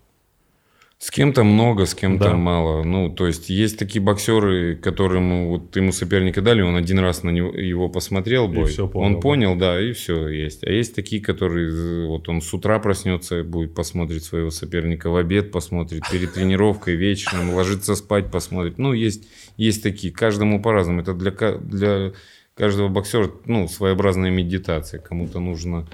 [1.04, 2.38] С кем-то много, с кем-то да.
[2.38, 2.82] мало.
[2.84, 7.30] Ну, то есть есть такие боксеры, которым вот ему соперника дали, он один раз на
[7.30, 10.64] него его посмотрел бой, и все понял, он понял, да, и все есть.
[10.64, 15.52] А есть такие, которые вот он с утра проснется, будет посмотреть своего соперника, в обед
[15.52, 18.78] посмотрит, перед тренировкой вечером, ложится спать посмотрит.
[18.78, 19.28] Ну, есть
[19.58, 21.02] есть такие, каждому по-разному.
[21.02, 22.14] Это для для
[22.56, 25.02] каждого боксера ну, своеобразная медитация.
[25.02, 25.86] Кому-то нужно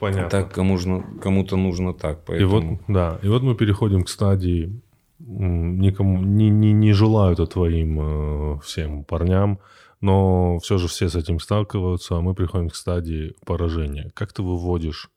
[0.00, 0.28] Понятно.
[0.28, 2.24] так, кому-то кому нужно так.
[2.24, 2.58] Поэтому...
[2.58, 4.82] И вот, да, и вот мы переходим к стадии
[5.18, 9.58] никому не, не, не желаю это твоим э, всем парням,
[10.00, 14.10] но все же все с этим сталкиваются, а мы приходим к стадии поражения.
[14.14, 15.10] Как ты выводишь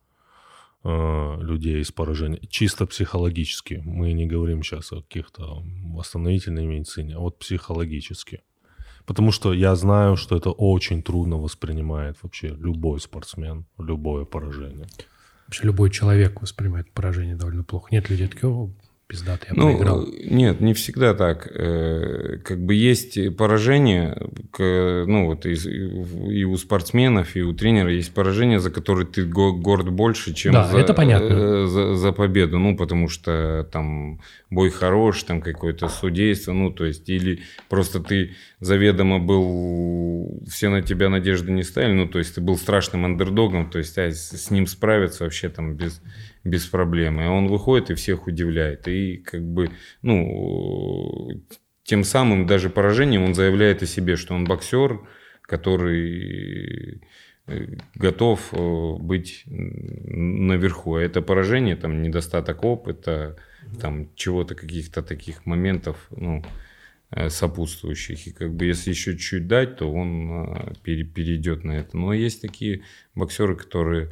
[0.84, 2.40] э, людей из поражения?
[2.50, 3.82] Чисто психологически.
[3.86, 8.42] Мы не говорим сейчас о каких-то восстановительной медицине, а вот психологически.
[9.10, 14.86] Потому что я знаю, что это очень трудно воспринимает вообще любой спортсмен, любое поражение.
[15.48, 17.88] Вообще любой человек воспринимает поражение довольно плохо.
[17.90, 18.72] Нет людей такого,
[19.10, 20.08] пиздатый, я ну, проиграл.
[20.24, 21.48] Нет, не всегда так.
[21.52, 24.16] Э, как бы есть поражение,
[24.58, 29.90] ну вот и, и у спортсменов, и у тренера есть поражение, за которое ты горд
[29.90, 31.34] больше, чем да, за, это понятно.
[31.34, 32.60] Э, за, за победу.
[32.60, 38.36] Ну, потому что там бой хорош, там какое-то судейство, ну, то есть, или просто ты
[38.60, 43.72] заведомо был, все на тебя надежды не ставили, ну, то есть, ты был страшным андердогом,
[43.72, 46.00] то есть, а с ним справиться вообще там без
[46.50, 47.22] без проблем.
[47.22, 48.88] И он выходит и всех удивляет.
[48.88, 49.70] И как бы,
[50.02, 51.44] ну,
[51.84, 55.00] тем самым даже поражением он заявляет о себе, что он боксер,
[55.42, 57.02] который
[57.48, 60.96] э, готов э, быть наверху.
[60.96, 63.38] А это поражение, там, недостаток опыта,
[63.82, 66.44] там, чего-то, каких-то таких моментов, ну,
[67.12, 68.28] э, сопутствующих.
[68.28, 71.98] И как бы если еще чуть дать, то он перейдет на это.
[71.98, 72.84] Но есть такие
[73.16, 74.12] боксеры, которые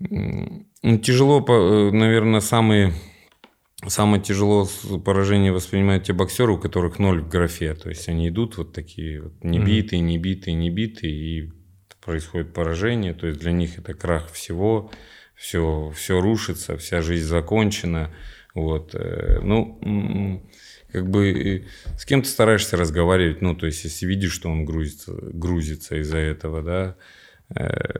[0.00, 2.92] тяжело, э, наверное, самые
[3.88, 4.66] Самое тяжело
[5.04, 7.74] поражение воспринимают те боксеры, у которых ноль в графе.
[7.74, 11.52] То есть они идут вот такие вот небитые, небитые, небитые, и
[12.00, 13.12] происходит поражение.
[13.12, 14.90] То есть для них это крах всего,
[15.34, 18.10] все, все рушится, вся жизнь закончена.
[18.54, 18.94] Вот.
[18.94, 20.48] Э, ну,
[20.90, 21.66] как бы
[21.98, 26.18] с кем ты стараешься разговаривать, ну, то есть если видишь, что он грузится, грузится из-за
[26.18, 26.96] этого, да,
[27.54, 27.98] э,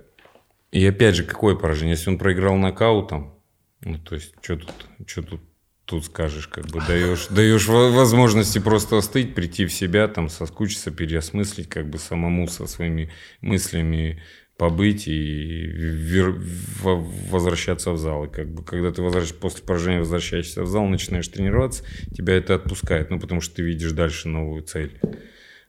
[0.77, 1.95] и опять же, какое поражение?
[1.95, 3.41] Если он проиграл нокаутом,
[3.81, 4.75] ну, то есть, что тут,
[5.07, 5.41] что тут,
[5.87, 11.71] тут скажешь, как бы даешь, даешь возможности просто остыть, прийти в себя, там, соскучиться, переосмыслить,
[11.71, 13.11] как бы самому со своими
[13.41, 14.23] мыслями
[14.59, 16.39] побыть и вер-
[16.83, 18.27] возвращаться в зал.
[18.27, 19.33] И как бы, когда ты возвращ...
[19.33, 23.93] после поражения возвращаешься в зал, начинаешь тренироваться, тебя это отпускает, ну, потому что ты видишь
[23.93, 25.01] дальше новую цель.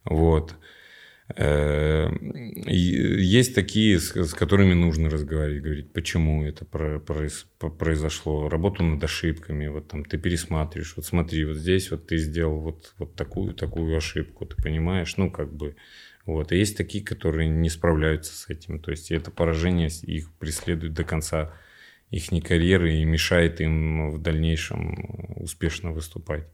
[0.03, 0.55] Вот.
[1.35, 2.09] Э,
[2.65, 10.05] есть такие, с которыми нужно разговаривать, говорить, почему это произошло, работу над ошибками, вот там
[10.05, 14.55] ты пересматриваешь, вот смотри, вот здесь вот ты сделал вот, вот такую, такую ошибку, ты
[14.61, 15.75] понимаешь, ну, как бы,
[16.25, 16.51] вот.
[16.53, 21.03] И есть такие, которые не справляются с этим, то есть это поражение их преследует до
[21.03, 21.53] конца
[22.09, 26.47] их карьеры и мешает им в дальнейшем успешно выступать.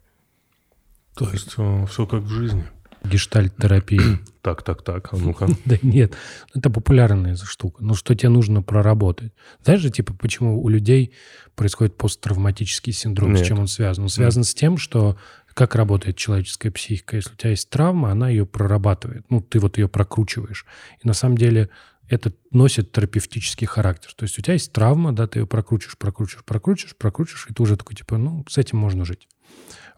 [1.16, 2.66] То есть э, все как в жизни
[3.04, 4.20] гештальт-терапии.
[4.44, 5.48] Так, так, так, а ну-ка.
[5.66, 6.16] Да нет,
[6.54, 7.82] это популярная штука.
[7.82, 9.32] Ну, что тебе нужно проработать?
[9.64, 11.14] Знаешь же, типа, почему у людей
[11.56, 14.04] происходит посттравматический синдром, с чем он связан?
[14.04, 15.18] Он связан с тем, что
[15.54, 17.16] как работает человеческая психика.
[17.16, 19.24] Если у тебя есть травма, она ее прорабатывает.
[19.30, 20.66] Ну, ты вот ее прокручиваешь.
[21.02, 21.70] И на самом деле
[22.10, 24.14] это носит терапевтический характер.
[24.16, 27.64] То есть у тебя есть травма, да, ты ее прокручиваешь, прокручиваешь, прокручиваешь, прокручиваешь, и ты
[27.64, 29.28] уже такой, типа, ну, с этим можно жить.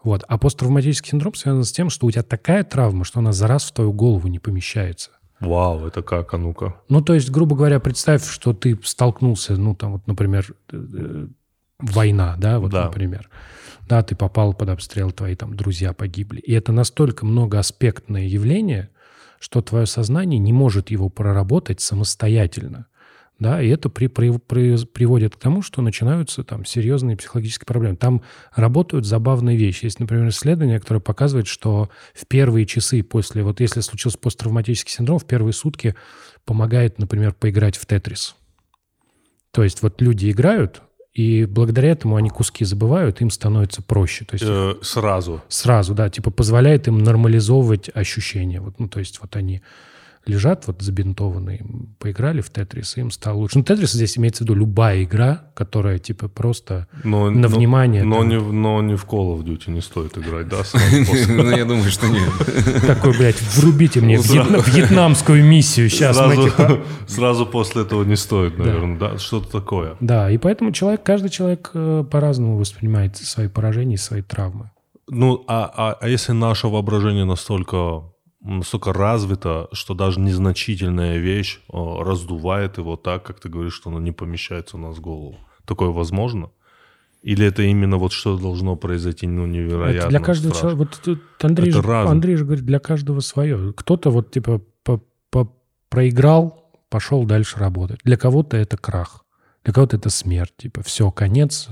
[0.06, 0.22] Вот.
[0.28, 3.64] А посттравматический синдром связан с тем, что у тебя такая травма, что она за раз
[3.64, 5.10] в твою голову не помещается.
[5.40, 6.76] Вау, это как, а ну-ка.
[6.88, 11.26] Ну, то есть, грубо говоря, представь, что ты столкнулся, ну, там вот, например, э, э,
[11.80, 12.84] война, да, вот, да.
[12.84, 13.28] например.
[13.88, 16.38] Да, ты попал под обстрел, твои там друзья погибли.
[16.38, 18.90] И это настолько многоаспектное явление,
[19.40, 22.86] что твое сознание не может его проработать самостоятельно.
[23.38, 27.96] Да, и это при, при, при, приводит к тому, что начинаются там серьезные психологические проблемы.
[27.96, 28.22] Там
[28.54, 29.84] работают забавные вещи.
[29.84, 35.18] Есть, например, исследование, которое показывает, что в первые часы после, вот если случился посттравматический синдром,
[35.18, 35.94] в первые сутки
[36.46, 38.36] помогает, например, поиграть в тетрис.
[39.50, 40.80] То есть вот люди играют,
[41.12, 44.24] и благодаря этому они куски забывают, им становится проще.
[44.24, 45.42] То есть э, сразу.
[45.48, 48.60] Сразу, да, типа позволяет им нормализовывать ощущения.
[48.60, 49.62] Вот, ну, то есть вот они
[50.26, 51.64] лежат вот забинтованные,
[51.98, 53.58] поиграли в Тетрис, и им стало лучше.
[53.58, 58.04] Ну, Тетрис здесь имеется в виду любая игра, которая типа просто но, на но, внимание.
[58.04, 58.28] Но, там...
[58.28, 60.62] не, но не в Call of Duty не стоит играть, да?
[61.28, 62.30] Ну, я думаю, что нет.
[62.86, 66.16] Такой, блядь, врубите мне вьетнамскую миссию сейчас.
[66.16, 69.18] Типа сразу после этого не стоит, наверное, да?
[69.18, 69.96] Что-то такое.
[70.00, 74.70] Да, и поэтому человек, каждый человек э, по-разному воспринимает свои поражения и свои травмы.
[75.08, 78.02] Ну, а, а, а если наше воображение настолько
[78.46, 84.12] настолько развито, что даже незначительная вещь раздувает его так, как ты говоришь, что она не
[84.12, 85.36] помещается у нас в голову.
[85.64, 86.50] Такое возможно?
[87.22, 91.70] Или это именно вот что должно произойти, ну, невероятно это Для каждого человека, вот Андрей,
[91.72, 93.72] же, Андрей же говорит, для каждого свое.
[93.72, 95.52] Кто-то вот типа по, по,
[95.88, 97.98] проиграл, пошел дальше работать.
[98.04, 99.24] Для кого-то это крах,
[99.64, 100.52] для кого-то это смерть.
[100.56, 101.68] Типа все, конец,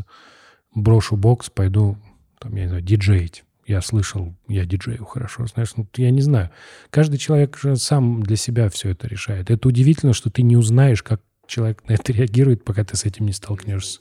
[0.75, 1.99] брошу бокс, пойду,
[2.41, 6.51] там, я не знаю, диджеить я слышал, я диджею хорошо, знаешь, ну, я не знаю.
[6.91, 9.51] Каждый человек же сам для себя все это решает.
[9.51, 13.27] Это удивительно, что ты не узнаешь, как человек на это реагирует, пока ты с этим
[13.27, 14.01] не столкнешься.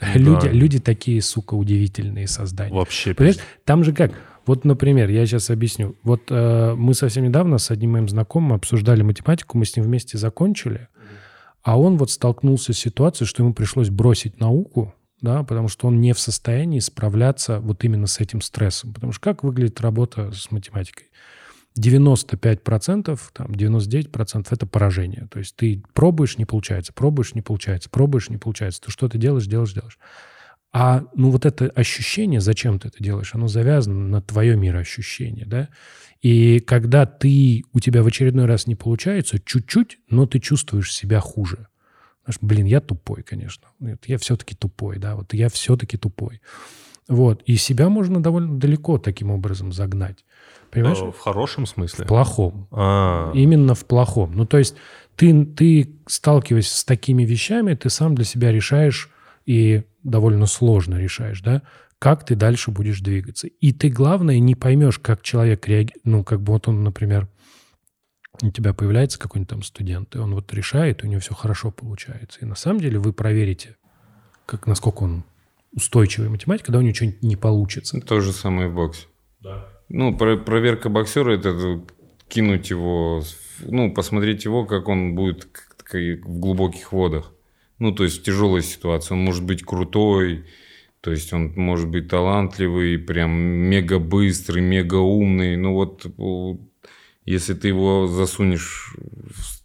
[0.00, 0.14] Да.
[0.14, 2.72] Люди, люди такие, сука, удивительные создания.
[2.72, 3.14] Вообще.
[3.14, 4.12] Понимаешь, там же как?
[4.46, 5.96] Вот, например, я сейчас объясню.
[6.02, 10.16] Вот э, мы совсем недавно с одним моим знакомым обсуждали математику, мы с ним вместе
[10.16, 10.88] закончили,
[11.62, 16.00] а он вот столкнулся с ситуацией, что ему пришлось бросить науку, да, потому что он
[16.00, 18.92] не в состоянии справляться вот именно с этим стрессом.
[18.92, 21.08] Потому что как выглядит работа с математикой?
[21.78, 25.28] 95%, там, 99% это поражение.
[25.30, 28.80] То есть ты пробуешь, не получается, пробуешь, не получается, пробуешь, не получается.
[28.82, 29.98] Ты что-то делаешь, делаешь, делаешь.
[30.72, 35.68] А ну вот это ощущение, зачем ты это делаешь, оно завязано на твое мироощущение, да?
[36.20, 41.20] И когда ты, у тебя в очередной раз не получается, чуть-чуть, но ты чувствуешь себя
[41.20, 41.68] хуже.
[42.28, 43.68] Потому что, блин, я тупой, конечно.
[44.04, 46.42] Я все-таки тупой, да, вот я все-таки тупой.
[47.08, 47.42] Вот.
[47.46, 50.26] И себя можно довольно далеко таким образом загнать.
[50.70, 50.98] Понимаешь?
[50.98, 52.04] В хорошем смысле?
[52.04, 52.68] В плохом.
[52.70, 53.32] А-а-а.
[53.34, 54.32] Именно в плохом.
[54.34, 54.76] Ну, то есть
[55.16, 59.08] ты, ты, сталкиваясь с такими вещами, ты сам для себя решаешь
[59.46, 61.62] и довольно сложно решаешь, да,
[61.98, 63.46] как ты дальше будешь двигаться.
[63.46, 66.04] И ты, главное, не поймешь, как человек реагирует.
[66.04, 67.26] Ну, как бы вот он, например,
[68.42, 72.40] у тебя появляется какой-нибудь там студент, и он вот решает, у него все хорошо получается.
[72.42, 73.76] И на самом деле вы проверите,
[74.46, 75.24] как, насколько он
[75.74, 78.00] устойчивый математик, когда у него что-нибудь не получится.
[78.00, 79.06] То же самое в боксе.
[79.40, 79.68] Да.
[79.88, 81.82] Ну, про проверка боксера– это
[82.28, 83.22] кинуть его,
[83.60, 85.48] ну, посмотреть его, как он будет
[85.90, 87.32] в глубоких водах.
[87.78, 89.14] Ну, то есть в тяжелой ситуации.
[89.14, 90.44] Он может быть крутой,
[91.00, 95.56] то есть он может быть талантливый, прям мега быстрый, мега умный.
[95.56, 96.06] Ну вот
[97.30, 98.94] если ты его засунешь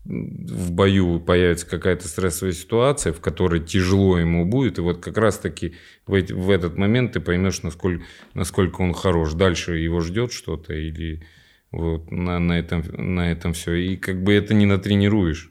[0.06, 5.76] в бою, появится какая-то стрессовая ситуация, в которой тяжело ему будет, и вот как раз-таки
[6.06, 8.04] в, в этот момент ты поймешь, насколько,
[8.34, 9.34] насколько он хорош.
[9.34, 11.26] Дальше его ждет что-то или
[11.72, 13.74] Вот, на, на, этом, на этом все.
[13.74, 15.50] И как бы это не натренируешь.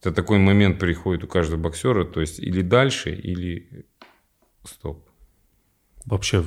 [0.00, 3.86] Это такой момент приходит у каждого боксера, то есть или дальше, или
[4.64, 5.08] стоп.
[6.06, 6.42] Вообще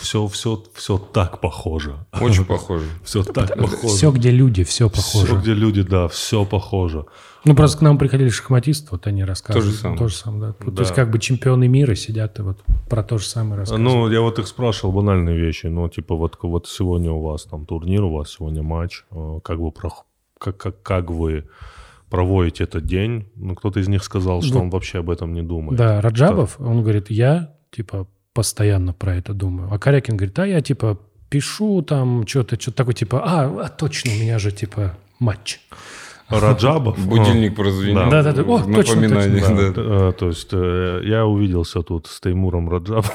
[0.00, 1.96] все, все, все так похоже.
[2.20, 2.84] Очень похоже.
[3.02, 3.88] Все так похоже.
[3.88, 5.26] Все, где люди, все похоже.
[5.26, 7.06] Все, где люди, да, все похоже.
[7.44, 9.64] Ну, просто к нам приходили шахматисты, вот они рассказывают.
[9.70, 9.98] То же самое.
[9.98, 10.66] То же самое, да.
[10.66, 10.72] Да.
[10.76, 12.58] То есть как бы чемпионы мира сидят и вот
[12.90, 13.90] про то же самое рассказывают.
[13.94, 15.66] Ну, я вот их спрашивал банальные вещи.
[15.66, 19.04] Ну, типа, вот, вот сегодня у вас там турнир, у вас сегодня матч.
[19.12, 19.72] э, Как вы,
[20.38, 21.48] как, как, как вы
[22.10, 23.28] проводите этот день?
[23.36, 25.78] Ну, кто-то из них сказал, что Ну, он вообще об этом не думает.
[25.78, 28.06] Да, Раджабов, он говорит, я, типа,
[28.38, 29.68] постоянно про это думаю.
[29.72, 30.96] А Корякин говорит, а я, типа,
[31.28, 35.58] пишу там что-то, что-то такое, типа, а, а, точно, у меня же, типа, матч.
[36.28, 36.96] Раджабов.
[37.04, 38.10] Будильник прозвенел.
[38.10, 38.22] Да.
[38.22, 38.42] Да-да-да.
[38.42, 40.08] О, точно, Напоминание, Да, да.
[40.10, 43.10] э, то есть э, я увиделся тут с Теймуром Раджабом.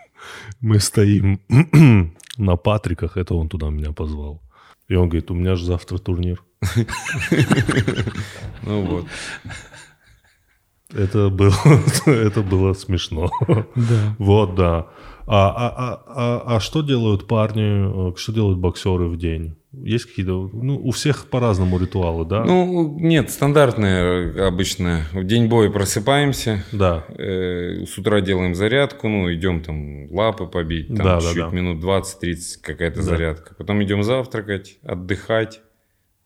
[0.60, 1.40] Мы стоим
[2.36, 4.40] на Патриках, это он туда меня позвал.
[4.86, 6.44] И он говорит, у меня же завтра турнир.
[8.62, 9.06] Ну вот.
[10.94, 11.52] Это было,
[12.06, 13.30] это было смешно.
[13.46, 14.16] Да.
[14.18, 14.86] Вот, да.
[15.26, 19.56] А, а, а, а, а что делают парни, э, что делают боксеры в день?
[19.72, 20.48] Есть какие-то...
[20.50, 22.42] Ну, у всех по-разному ритуалы, да?
[22.44, 25.02] Ну, нет, стандартное э, обычно.
[25.12, 27.04] В день боя просыпаемся, да.
[27.10, 31.48] э, с утра делаем зарядку, ну, идем там лапы побить, там Да, да, чуть да.
[31.50, 33.02] минут 20-30 какая-то Да.
[33.02, 33.54] зарядка.
[33.56, 35.60] Потом идем завтракать, отдыхать,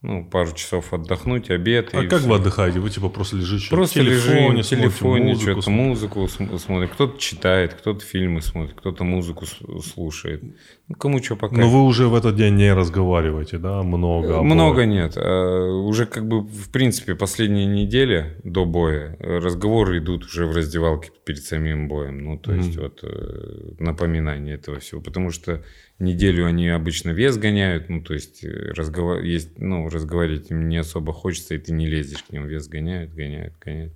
[0.03, 1.89] ну, пару часов отдохнуть, обед.
[1.93, 2.29] А как всё.
[2.29, 2.79] вы отдыхаете?
[2.79, 6.89] Вы типа просто лежите Просто в телефоне, лежим в телефоне, музыку, что-то музыку см- смотрит,
[6.91, 9.45] кто-то читает, кто-то фильмы смотрит, кто-то музыку
[9.81, 10.43] слушает.
[10.89, 11.55] Ну, кому что пока.
[11.55, 13.81] Но вы уже в этот день не разговариваете, да?
[13.81, 14.39] Много.
[14.39, 14.53] обоих.
[14.53, 15.13] Много нет.
[15.15, 20.53] А, Уже как бы, в принципе, последние недели до боя э, разговоры идут уже в
[20.53, 22.21] раздевалке перед самим боем.
[22.25, 24.99] Ну, то есть, вот э, напоминание этого всего.
[24.99, 25.63] Потому что
[26.03, 27.89] неделю они обычно вес гоняют.
[27.89, 29.21] Ну, то есть, э, разговор...
[29.21, 32.45] есть, ну, разговаривать им не особо хочется, и ты не лезешь к ним.
[32.47, 33.93] Вес гоняют, гоняют, гоняют.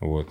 [0.00, 0.30] Вот.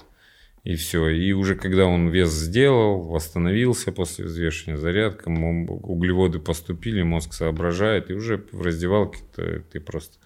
[0.63, 1.07] И все.
[1.09, 8.13] И уже когда он вес сделал, восстановился после взвешивания, зарядка, углеводы поступили, мозг соображает, и
[8.13, 9.19] уже в раздевалке
[9.71, 10.17] ты, просто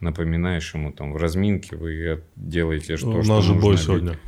[0.00, 3.74] напоминаешь ему там в разминке вы делаете что, Ну, У что нас же нужно бой
[3.76, 3.84] бить.
[3.84, 4.18] сегодня.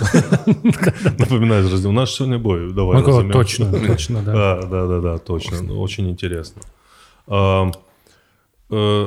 [1.18, 1.88] Напоминаю.
[1.88, 2.72] У нас сегодня бой.
[2.72, 3.02] Давай.
[3.32, 4.32] Точно, точно, да.
[4.32, 5.74] Да, да, да, да, точно.
[5.74, 6.62] Очень интересно.
[7.26, 7.70] А,
[8.70, 9.06] э,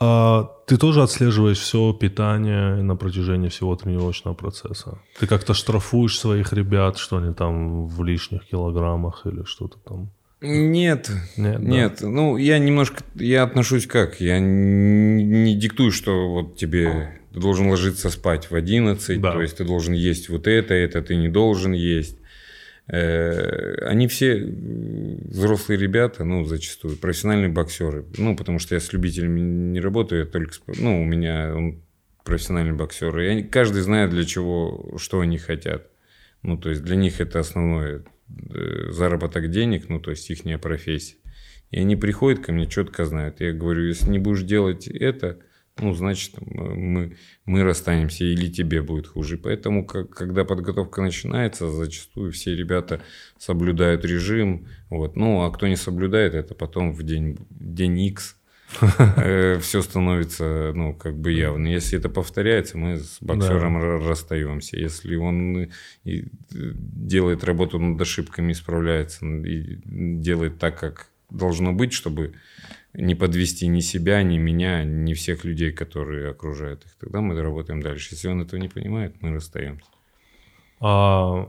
[0.00, 4.98] а ты тоже отслеживаешь все питание на протяжении всего тренировочного процесса?
[5.20, 10.10] Ты как-то штрафуешь своих ребят, что они там в лишних килограммах или что-то там?
[10.40, 11.70] Нет, Нет, да?
[11.70, 11.98] нет.
[12.00, 14.20] Ну, я немножко, я отношусь как?
[14.20, 19.32] Я не диктую, что вот тебе ты должен ложиться спать в 11, Да.
[19.32, 22.18] то есть ты должен есть вот это, это ты не должен есть.
[22.88, 28.04] Э, Они все взрослые ребята, ну, зачастую, профессиональные боксеры.
[28.18, 31.82] Ну, потому что я с любителями не работаю, я только, ну, у меня он
[32.24, 33.18] профессиональный боксер.
[33.20, 35.88] И они- каждый знает, для чего, что они хотят.
[36.42, 38.02] Ну, то есть для них это основное
[38.54, 41.16] э, заработок денег, ну, то есть их профессия.
[41.70, 43.40] И они приходят ко мне, четко знают.
[43.40, 45.38] Я говорю, если не будешь делать это,
[45.80, 47.16] ну, значит, м- мы,
[47.46, 49.38] мы расстанемся, или тебе будет хуже.
[49.38, 53.00] Поэтому, как, когда подготовка начинается, зачастую все ребята
[53.38, 54.66] соблюдают режим.
[54.90, 55.16] Вот.
[55.16, 58.36] Ну, а кто не соблюдает, это потом в день, день X
[59.60, 61.66] все становится, ну, как бы явно.
[61.68, 64.78] Если это повторяется, мы с боксером ра- расстаемся.
[64.78, 65.68] Если он э,
[66.04, 72.34] делает работу над ошибками, исправляется и делает так, как должно быть, чтобы
[72.94, 77.82] не подвести ни себя, ни меня, ни всех людей, которые окружают их, тогда мы работаем
[77.82, 78.14] дальше.
[78.14, 79.86] Если он этого не понимает, мы расстаемся.
[80.84, 81.48] А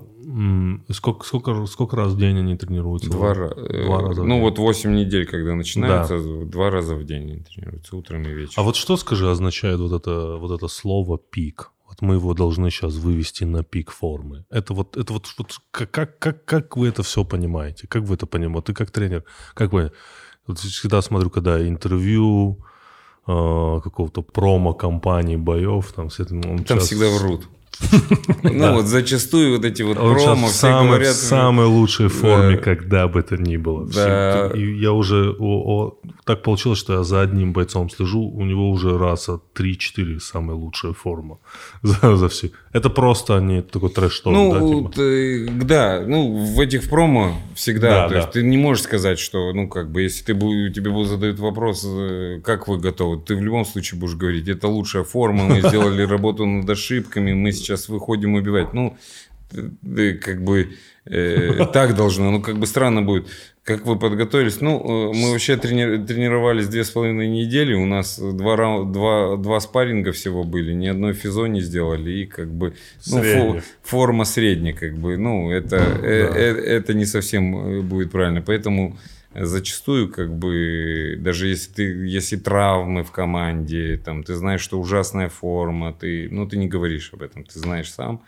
[0.91, 3.09] сколько, сколько, сколько раз в день они тренируются?
[3.09, 7.31] Два, э, Два раза в ну вот 8 недель, когда начинается, два раза в день
[7.31, 8.53] они тренируются, утром и вечером.
[8.57, 11.71] А вот что, скажи, означает вот это, вот это слово «пик»?
[11.87, 14.45] Вот мы его должны сейчас вывести на пик формы.
[14.51, 17.87] Это вот, это вот, вот как, как, как, как вы это все понимаете?
[17.87, 18.67] Как вы это понимаете?
[18.67, 19.23] Ты как тренер,
[19.55, 19.91] как вы...
[20.47, 22.57] Вот всегда смотрю, когда интервью
[23.27, 27.47] э, какого-то промо-компании боев, там, все, это, он Там щас- всегда врут.
[28.43, 31.15] Ну вот зачастую вот эти вот промо все говорят.
[31.15, 32.61] в самой лучшей форме, Да.
[32.61, 33.87] когда бы то ни было.
[34.53, 35.35] Я уже...
[36.25, 40.93] так получилось, что я за одним бойцом слежу, у него уже раза 3-4 самая лучшая
[40.93, 41.39] форма
[41.83, 42.51] за, все.
[42.71, 45.01] Это просто не такой трэш-ток, Ну, да, типа?
[45.01, 49.53] э, да, ну, в этих промо всегда, Да, то есть ты не можешь сказать, что,
[49.53, 53.65] ну, как бы, если ты, тебе задают вопрос, э, как вы готовы, ты в любом
[53.65, 58.73] случае будешь говорить, это лучшая форма, мы сделали работу над ошибками, мы сейчас выходим убивать.
[58.73, 58.95] Ну,
[59.53, 60.69] э, э, как бы,
[61.05, 62.31] э, так должно.
[62.31, 63.27] Ну, как бы странно будет.
[63.63, 64.59] Как вы подготовились?
[64.61, 67.73] Ну, э, мы вообще трени- тренировались две с половиной недели.
[67.73, 70.73] У нас два, рау- два, два спарринга всего были.
[70.73, 72.11] Ни одной физо не сделали.
[72.11, 72.73] И как бы
[73.07, 74.73] ну, фо- форма средняя.
[74.73, 78.41] Как бы, ну, это, э, э, это не совсем э, будет правильно.
[78.41, 78.97] Поэтому
[79.35, 85.29] зачастую, как бы, даже если ты, если травмы в команде, там, ты знаешь, что ужасная
[85.29, 88.21] форма, ты, ну, ты не говоришь об этом, ты знаешь сам,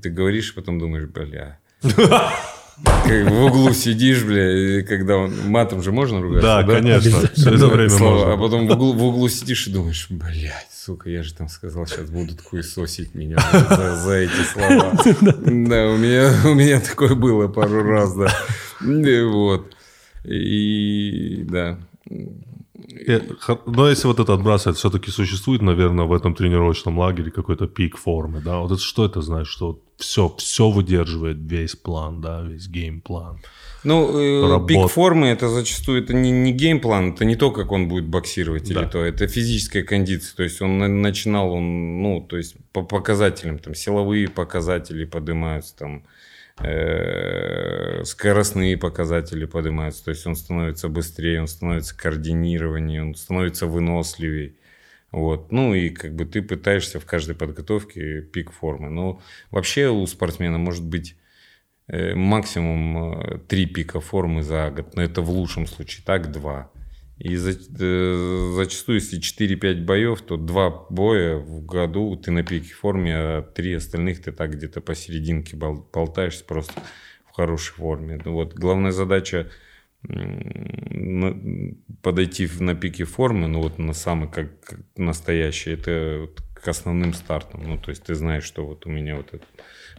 [0.00, 5.82] ты говоришь, а потом думаешь, бля, как в углу сидишь, бля, и когда он, матом
[5.82, 7.28] же можно ругаться, Да, конечно.
[7.34, 8.42] Все это время Слова, а можно.
[8.42, 12.10] потом в углу, в углу сидишь и думаешь, блядь, сука, я же там сказал, сейчас
[12.10, 14.92] будут хуесосить меня за, за эти слова.
[15.68, 18.30] Да, у меня, у меня такое было пару раз, да.
[18.82, 19.75] И Вот.
[20.28, 21.78] И да.
[22.08, 23.20] Э,
[23.66, 28.40] Но если вот это отбрасывать, все-таки существует, наверное, в этом тренировочном лагере какой-то пик формы,
[28.40, 28.58] да?
[28.58, 33.40] Вот это что это значит, что все, все выдерживает весь план, да, весь геймплан.
[33.84, 34.66] Ну, э, Работа.
[34.74, 38.72] пик формы это зачастую это не, не геймплан, это не то, как он будет боксировать
[38.72, 38.82] Да.
[38.82, 40.36] или то, это физическая кондиция.
[40.36, 45.76] То есть он на- начинал, он, ну, то есть по показателям, там, силовые показатели поднимаются,
[45.76, 46.02] там,
[46.58, 50.04] скоростные показатели поднимаются.
[50.04, 54.54] То есть он становится быстрее, он становится координированнее, он становится выносливее.
[55.12, 55.52] Вот.
[55.52, 58.90] Ну и как бы ты пытаешься в каждой подготовке пик формы.
[58.90, 61.16] Но вообще у спортсмена может быть
[61.88, 64.94] э, максимум э, три пика формы за год.
[64.94, 66.04] Но это в лучшем случае.
[66.04, 66.70] Так, два.
[67.18, 73.14] И э, зачастую, если 4-5 боев, то два боя в году ты на пике форме,
[73.16, 76.74] а три остальных ты так где-то посерединке бол- болтаешься просто
[77.30, 78.20] в хорошей форме.
[78.22, 78.54] Ну Вот.
[78.54, 79.50] Главная задача
[82.02, 84.50] подойти на пике формы, ну вот на самый как
[84.96, 87.62] настоящий, это вот к основным стартам.
[87.66, 89.48] Ну, то есть ты знаешь, что вот у меня вот этот,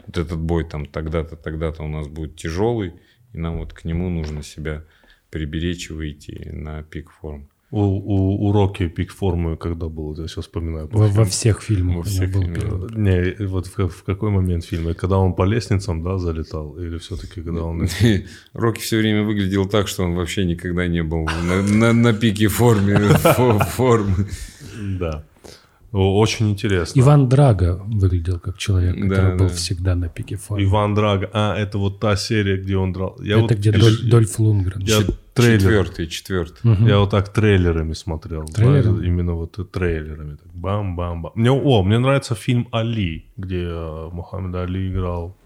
[0.06, 2.94] вот этот бой там тогда-то, тогда-то у нас будет тяжелый,
[3.34, 4.86] и нам вот к нему нужно себя
[5.30, 7.46] приберечь и выйти на пик формы.
[7.70, 10.16] У, у, уроки пик формы когда был?
[10.16, 10.88] Я сейчас вспоминаю.
[10.88, 12.92] по Во, во всех фильмах Во всех был фильмах.
[12.96, 14.94] Не, вот в, в какой момент фильма?
[14.94, 16.78] Когда он по лестницам, да, залетал?
[16.80, 17.88] Или все-таки когда он...
[18.54, 22.48] Рокки все время выглядел так, что он вообще никогда не был на, на- на пике
[22.48, 22.94] форме,
[23.38, 24.28] фо- формы.
[25.00, 25.24] Да.
[25.92, 27.00] Очень интересно.
[27.00, 29.54] Иван Драго выглядел как человек, Да, который был да.
[29.54, 30.64] всегда на пике формы.
[30.66, 31.30] Иван Драго.
[31.34, 33.16] А, это вот та серия, где он драл.
[33.22, 34.82] Я Это вот, где я- Доль- Дольф Лунгрен.
[34.82, 35.60] Я Чет- трейлер.
[35.60, 36.60] Четвертый, четвертый.
[36.72, 36.88] Мгм.
[36.88, 38.46] Я вот так трейлерами смотрел.
[38.46, 38.96] Трейлером?
[38.96, 40.36] знаешь, Именно вот трейлерами.
[40.36, 41.32] Так бам-бам-бам.
[41.36, 45.38] Мне, о, мне нравится фильм «Али», где э, Мухаммед Али играл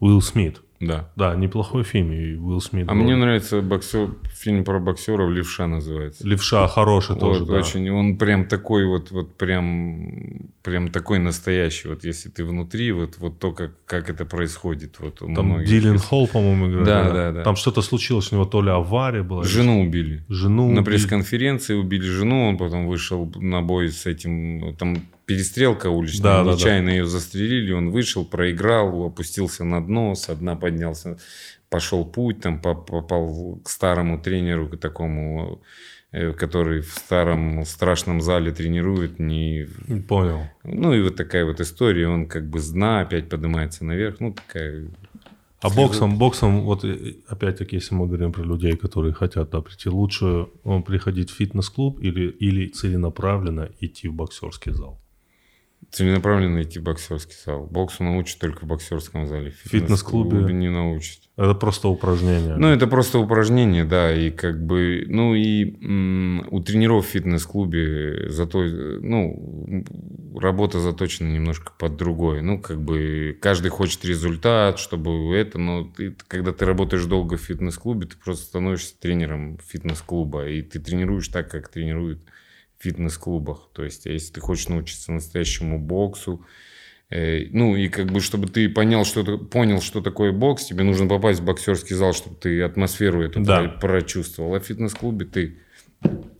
[0.00, 0.60] Уилл Смит.
[0.82, 1.10] Да.
[1.14, 2.88] Да, неплохой фильм, и Уилл Смит.
[2.88, 3.02] А был.
[3.02, 6.26] мне нравится боксер, фильм про боксеров «Левша» называется.
[6.26, 7.54] Левша хороший тоже, Вот, да.
[7.58, 11.88] очень, он прям такой вот, вот прям, прям такой настоящий.
[11.88, 14.96] Вот если ты внутри, вот, вот то, как, как это происходит.
[14.98, 15.68] Вот у Там многих.
[15.68, 16.86] Дилен Холл, по-моему, играет.
[16.86, 17.42] Да, да, да.
[17.44, 19.42] Там что-то случилось, у него то ли авария была.
[19.42, 20.24] или Жену убили.
[20.28, 20.84] Жену На убили.
[20.84, 24.96] пресс-конференции убили жену, он потом вышел на бой с этим, там
[25.26, 26.56] перестрелка уличная, Да, да, да.
[26.56, 31.18] нечаянно ее застрелили, он вышел, проиграл, опустился на дно, со дна поднялся,
[31.68, 35.62] пошел путь, там по- попал к старому тренеру, к такому,
[36.10, 39.66] э, который в старом страшном зале тренирует, не...
[40.08, 40.42] Понял.
[40.64, 44.32] Ну и вот такая вот история, он как бы с дна опять поднимается наверх, ну
[44.34, 44.88] такая...
[45.60, 49.88] А боксом, боксом, вот э, опять-таки, если мы говорим про людей, которые хотят да, прийти,
[49.88, 54.98] лучше э, приходить в фитнес-клуб или, или целенаправленно идти в боксерский зал?
[55.92, 57.66] Целенаправленно идти в боксерский зал.
[57.70, 59.50] Боксу научат только в боксерском зале.
[59.50, 60.50] В фитнес-клубе?
[60.50, 61.18] не научат.
[61.36, 62.56] Это просто упражнение.
[62.56, 68.30] Ну, это просто упражнение, да, и как бы, ну, и м, у тренеров в фитнес-клубе
[68.30, 69.84] зато, ну,
[70.34, 72.40] работа заточена немножко под другое.
[72.40, 77.42] Ну, как бы, каждый хочет результат, чтобы это, но ты, когда ты работаешь долго в
[77.42, 82.20] фитнес-клубе, ты просто становишься тренером фитнес-клуба, и ты тренируешь так, как тренируют
[82.82, 83.68] фитнес-клубах.
[83.72, 86.44] То есть, если ты хочешь научиться настоящему боксу,
[87.14, 90.82] Э, Ну, и как бы, чтобы ты понял, что ты, понял, что такое бокс, тебе
[90.82, 93.58] нужно попасть в боксерский зал, чтобы ты атмосферу эту Да.
[93.68, 94.54] про- прочувствовал.
[94.54, 95.58] А в фитнес-клубе ты,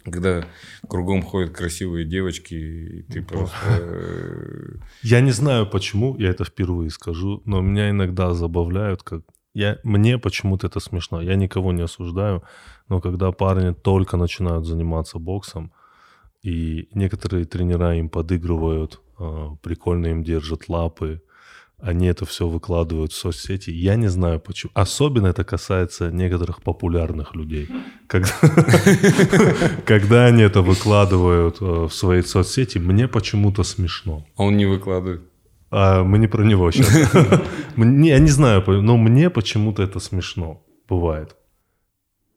[0.03, 0.47] когда
[0.88, 3.55] кругом ходят красивые девочки, и ты просто...
[3.68, 9.22] э, Я не знаю почему, я это впервые скажу, но меня иногда забавляют, как
[9.55, 11.20] я, мне почему-то это смешно.
[11.20, 12.43] Я никого не осуждаю,
[12.88, 15.70] но когда парни только начинают заниматься боксом,
[16.43, 21.22] и некоторые тренера им подыгрывают, а, прикольно им держат лапы,
[21.82, 23.70] они это все выкладывают в соцсети.
[23.70, 24.70] Я не знаю почему.
[24.74, 27.68] Особенно это касается некоторых популярных людей.
[28.07, 28.30] Когда,
[30.26, 34.24] они это выкладывают э, в свои соцсети, мне почему-то смешно.
[34.36, 35.22] А он не выкладывает.
[35.72, 37.12] А мы не про него сейчас.
[37.76, 41.34] Я не знаю, но мне почему-то это смешно бывает.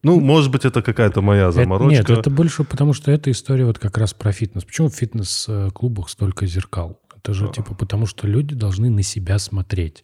[0.05, 1.91] Ну, может быть, это какая-то моя Это- заморочка.
[1.97, 4.63] нет, это больше потому, что эта история вот как раз про фитнес.
[4.63, 6.99] Почему в фитнес-клубах столько зеркал?
[7.17, 10.03] Это же типа потому, что люди должны на себя смотреть.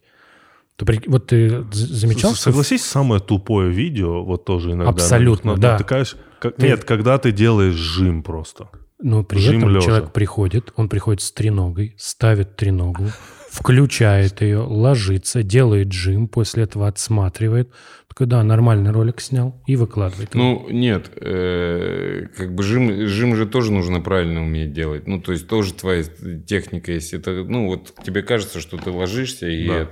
[0.76, 4.90] Ты Вот ты замечал, что Согласись, самое тупое видео, вот тоже иногда...
[4.90, 5.72] Абсолютно, да.
[5.72, 6.16] натыкаешь.
[6.40, 8.68] Как- Ты- Нет, когда ты делаешь жим просто.
[9.00, 9.86] Но при Жим этом лежа.
[9.86, 13.04] человек приходит, он приходит с треногой, ставит треногу,
[13.52, 17.70] включает ее, ложится, делает джим, после этого отсматривает.
[18.08, 20.34] Такой, да, нормальный ролик снял и выкладывает.
[20.34, 25.06] Ну, нет, э, как бы жим, жим же тоже нужно правильно уметь делать.
[25.06, 26.02] Ну, то есть тоже твоя
[26.46, 27.12] техника есть.
[27.12, 29.74] Это, ну, вот тебе кажется, что ты ложишься и Да.
[29.80, 29.90] это.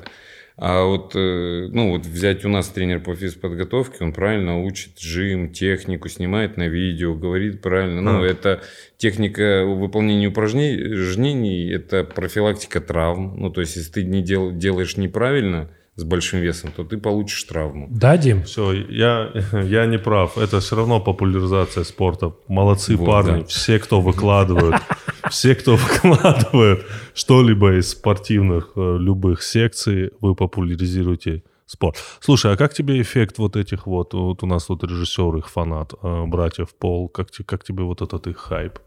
[0.62, 5.50] А вот, э, ну, вот взять у нас тренер по физподготовке, он правильно учит жим,
[5.50, 8.02] технику, снимает на видео, говорит правильно.
[8.02, 8.26] Ну, А.
[8.26, 8.60] это
[8.98, 13.36] техника выполнения упражнений, это профилактика травм.
[13.40, 17.42] Ну, то есть, если ты не дел, делаешь неправильно с большим весом, то ты получишь
[17.44, 17.88] травму.
[17.90, 18.42] Да, Дим?
[18.44, 19.30] Все, я,
[19.64, 20.36] я не прав.
[20.38, 22.34] Это все равно популяризация спорта.
[22.48, 23.40] Молодцы Вот, парни.
[23.40, 23.44] да.
[23.46, 24.76] Все, кто выкладывают,
[25.30, 31.96] все, кто выкладывает что-либо из спортивных э, любых секций, вы популяризируете спорт.
[32.20, 35.94] Слушай, а как тебе эффект вот этих вот, вот у нас тут режиссер, их фанат,
[36.02, 38.78] э, братьев Пол, как, как тебе вот этот их хайп?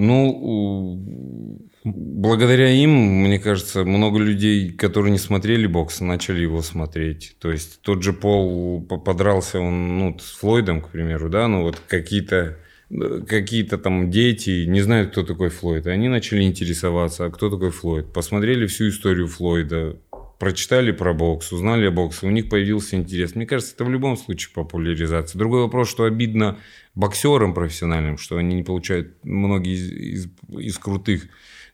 [0.00, 7.34] Ну, благодаря им, мне кажется, много людей, которые не смотрели бокс, начали его смотреть.
[7.40, 11.62] То есть тот же Пол по- подрался, он, ну, с Флойдом, к примеру, да, ну
[11.62, 12.56] вот какие-то э,
[12.90, 17.70] какие-то там дети не знают, кто такой Флойд, и они начали интересоваться, а кто такой
[17.70, 18.12] Флойд.
[18.12, 19.96] Посмотрели всю историю Флойда,
[20.38, 23.34] прочитали про бокс, узнали о боксе, у них появился интерес.
[23.34, 25.38] Мне кажется, это в любом случае популяризация.
[25.38, 26.58] Другой вопрос, что обидно
[26.94, 30.28] боксерам профессиональным, что они не получают, многие из, из-
[30.58, 31.24] из крутых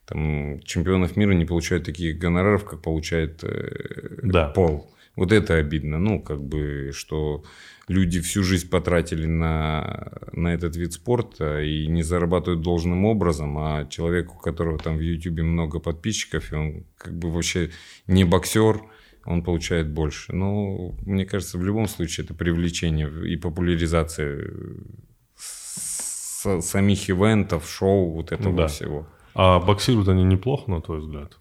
[0.07, 4.49] там, чемпионов мира не получают таких гонораров, как получает э, Да.
[4.49, 4.91] Пол.
[5.17, 5.99] Вот это обидно.
[5.99, 7.45] Ну, как бы, что
[7.89, 13.85] люди всю жизнь потратили на, на этот вид спорта и не зарабатывают должным образом, а
[13.87, 17.71] человек, у которого там в Ютубе много подписчиков, и он как бы вообще
[18.09, 18.81] не боксер,
[19.25, 20.33] он получает больше.
[20.35, 24.51] Но мне кажется, в любом случае это привлечение и популяризация
[25.37, 28.67] с- самих ивентов, шоу, вот этого Да.
[28.67, 29.07] всего.
[29.35, 31.39] А боксируют они неплохо, на твой взгляд?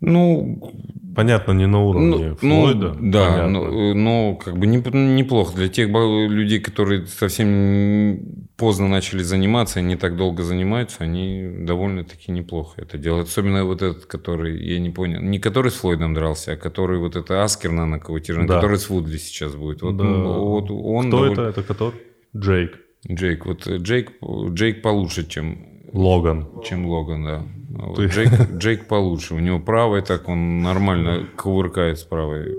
[0.00, 0.72] Ну,
[1.14, 2.96] Понятно, не на уровне ну, Флойда.
[3.00, 3.48] да, понятно.
[3.48, 4.78] но, но как бы не-
[5.16, 8.20] неплохо для тех людей, которые совсем
[8.56, 13.28] поздно начали заниматься, и не так долго занимаются, они довольно-таки неплохо это делают.
[13.28, 17.16] Особенно вот этот, который, я не понял, не который с Флойдом дрался, а который вот
[17.16, 18.54] это Аскер на нокаутирован, Да.
[18.54, 19.82] который с Вудли сейчас будет.
[19.82, 20.04] Вот, Да.
[20.04, 21.50] ну, вот он Кто довольно- это?
[21.50, 22.00] Это который?
[22.36, 22.78] Джейк.
[23.10, 23.46] Джейк.
[23.46, 24.12] Вот Джейк,
[24.50, 26.46] Джейк получше, чем Логан.
[26.64, 27.42] чем Логан, да.
[27.78, 29.34] А вот Ты- Джейк, Джейк получше.
[29.34, 32.56] У него правый так, он нормально кувыркает с правой.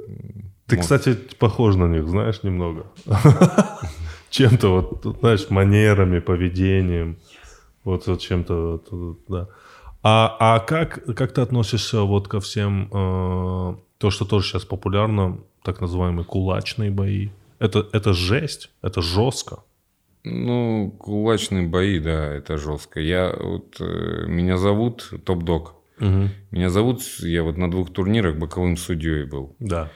[0.67, 0.81] Ты, Вот.
[0.81, 2.85] кстати, похож на них, знаешь, немного.
[4.29, 4.69] Чем-то
[5.03, 7.17] вот, знаешь, манерами, поведением.
[7.83, 9.47] Вот, вот чем-то, вот, да.
[10.03, 15.39] А, а как, как ты относишься вот ко всем, э, то, что тоже сейчас популярно,
[15.63, 17.29] так называемые кулачные бои?
[17.59, 19.59] Это, это жесть, это жестко.
[20.23, 22.99] Ну, кулачные бои, да, это жестко.
[22.99, 25.75] Я вот, э, меня зовут Топ Дог.
[26.51, 29.55] Меня зовут, я вот на двух турнирах боковым судьей был.
[29.59, 29.91] Да.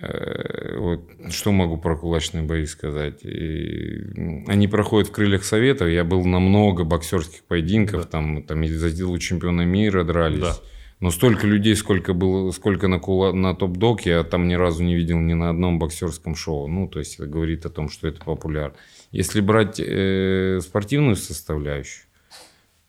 [0.00, 3.24] Э, Вот, что могу про кулачные бои сказать?
[3.24, 5.86] И, они проходят в крыльях Совета.
[5.86, 8.06] Я был на много боксерских поединков.
[8.06, 10.40] Там, там и за титул чемпиона мира дрались.
[10.40, 10.56] Да.
[11.00, 14.94] Но столько людей, сколько было, сколько на, кула, на топ-дог, я там ни разу не
[14.94, 16.66] видел ни на одном боксерском шоу.
[16.66, 18.76] Ну, то есть это говорит о том, что это популярно.
[19.14, 22.06] Если брать э, спортивную составляющую,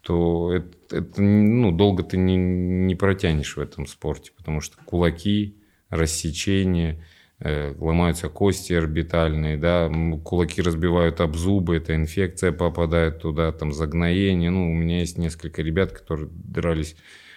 [0.01, 5.55] то это, это, ну, долго ты не, не протянешь в этом спорте, потому что кулаки,
[5.91, 7.05] рассечения,
[7.37, 9.91] э, ломаются кости орбитальные, да,
[10.23, 14.49] кулаки разбивают об зубы, эта инфекция попадает туда, там загноение.
[14.49, 16.95] Ну, у меня есть несколько ребят, которые дрались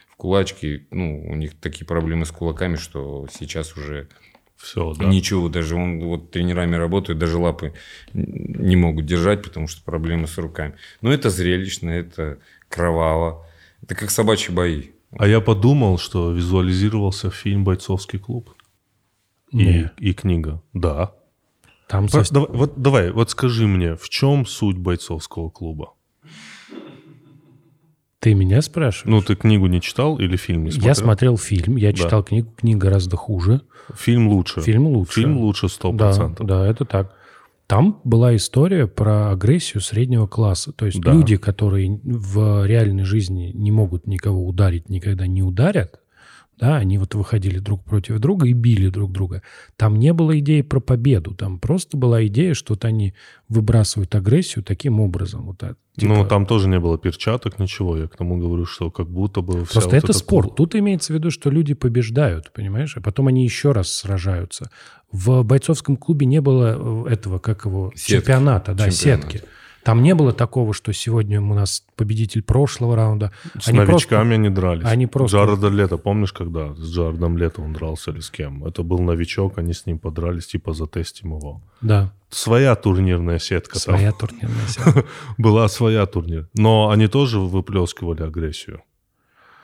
[0.09, 4.09] в кулачки, ну, у них такие проблемы с кулаками, что сейчас уже
[4.59, 5.04] Все, да.
[5.06, 7.74] Ничего, даже он вот тренерами работают, даже лапы
[8.12, 10.74] не могут держать, потому что проблемы с руками.
[11.00, 12.38] Но это зрелищно, это
[12.68, 13.46] кроваво.
[13.82, 14.90] Это как собачьи бои.
[15.12, 18.50] А я подумал, что визуализировался фильм «Бойцовский клуб»
[19.52, 20.61] и, и книга.
[20.74, 21.14] Да.
[21.86, 25.95] Там Про- со- давай, вот, давай, вот скажи мне, в чем суть бойцовского клуба?
[28.20, 29.04] Ты меня спрашиваешь?
[29.14, 30.88] Ну, ты книгу не читал или фильм не смотрел?
[30.88, 31.96] я смотрел фильм, я Да.
[31.99, 33.61] читал книгу, книга гораздо хуже.
[33.95, 34.61] Фильм лучше.
[34.61, 35.12] Фильм лучше.
[35.14, 36.45] Фильм лучше Да, 100%.
[36.45, 37.14] да, это так.
[37.68, 40.72] Там была история про агрессию среднего класса.
[40.72, 41.12] То есть Да.
[41.12, 46.00] люди, которые в реальной жизни не могут никого ударить, никогда не ударят,
[46.59, 49.43] да, они вот выходили друг против друга и били друг друга.
[49.76, 53.14] Там не было идеи про победу, там просто была идея, что вот они
[53.49, 55.47] выбрасывают агрессию таким образом.
[55.47, 57.97] Вот, так, типа- Ну, там тоже не было перчаток, ничего.
[57.97, 59.64] Я к тому говорю, что как будто бы...
[59.64, 60.49] вся Просто вот это спорт.
[60.49, 62.97] кул- Тут имеется в виду, что люди побеждают, понимаешь?
[62.97, 64.71] А потом они еще раз сражаются.
[65.13, 68.13] В бойцовском клубе не было э, этого, как его, Сетки.
[68.26, 69.30] чемпионата, да, Чемпионата.
[69.30, 69.49] сетки.
[69.88, 73.32] Там не было такого, что сегодня у нас победитель прошлого раунда.
[73.58, 74.84] С Они новичками они дрались.
[74.84, 78.66] они просто- Джареда Лето, помнишь, когда с Джаредом Лето он дрался или с кем?
[78.66, 81.62] Это был новичок, они с ним подрались, типа затестим его.
[81.80, 83.94] Да, Своя турнирная сетка там.
[83.96, 85.04] своя турнирная сетка.
[85.38, 86.50] Была своя турнир.
[86.52, 88.82] Но они тоже выплескивали агрессию.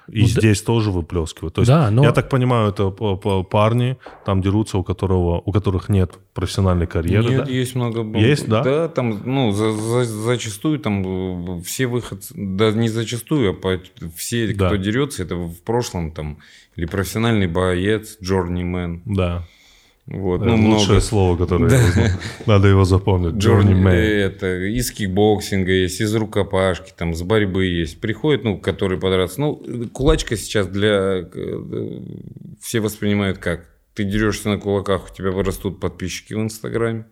[0.09, 1.55] И Ну, да- здесь тоже выплескивают.
[1.55, 5.89] То есть, Да, но- я так понимаю, это парни там дерутся, у, которого, у которых
[5.89, 7.24] нет профессиональной карьеры.
[7.31, 7.51] Нет, да?
[7.51, 8.02] есть много.
[8.18, 8.62] Есть, да?
[8.62, 13.81] Да, там, ну, за- за- зачастую там э, все выходцы, да не зачастую, а по-
[14.16, 14.66] все, Да.
[14.66, 16.39] кто дерется, это в прошлом там
[16.76, 19.02] или профессиональный боец, journeyman.
[19.06, 19.44] Да.
[20.06, 21.01] Вот, ну, лучшее много.
[21.01, 21.76] слово, которое Да.
[21.76, 22.10] я знаю.
[22.47, 23.36] Надо его запомнить.
[23.36, 28.01] Journey, это из кикбоксинга есть, из рукопашки, там с борьбы есть.
[28.01, 29.40] Приходят, ну, которые подраться.
[29.40, 29.62] Ну,
[29.93, 31.26] кулачка сейчас для...
[31.32, 32.01] э,
[32.60, 33.66] Все воспринимают как?
[33.94, 37.06] Ты дерешься на кулаках, у тебя вырастут подписчики в Инстаграме.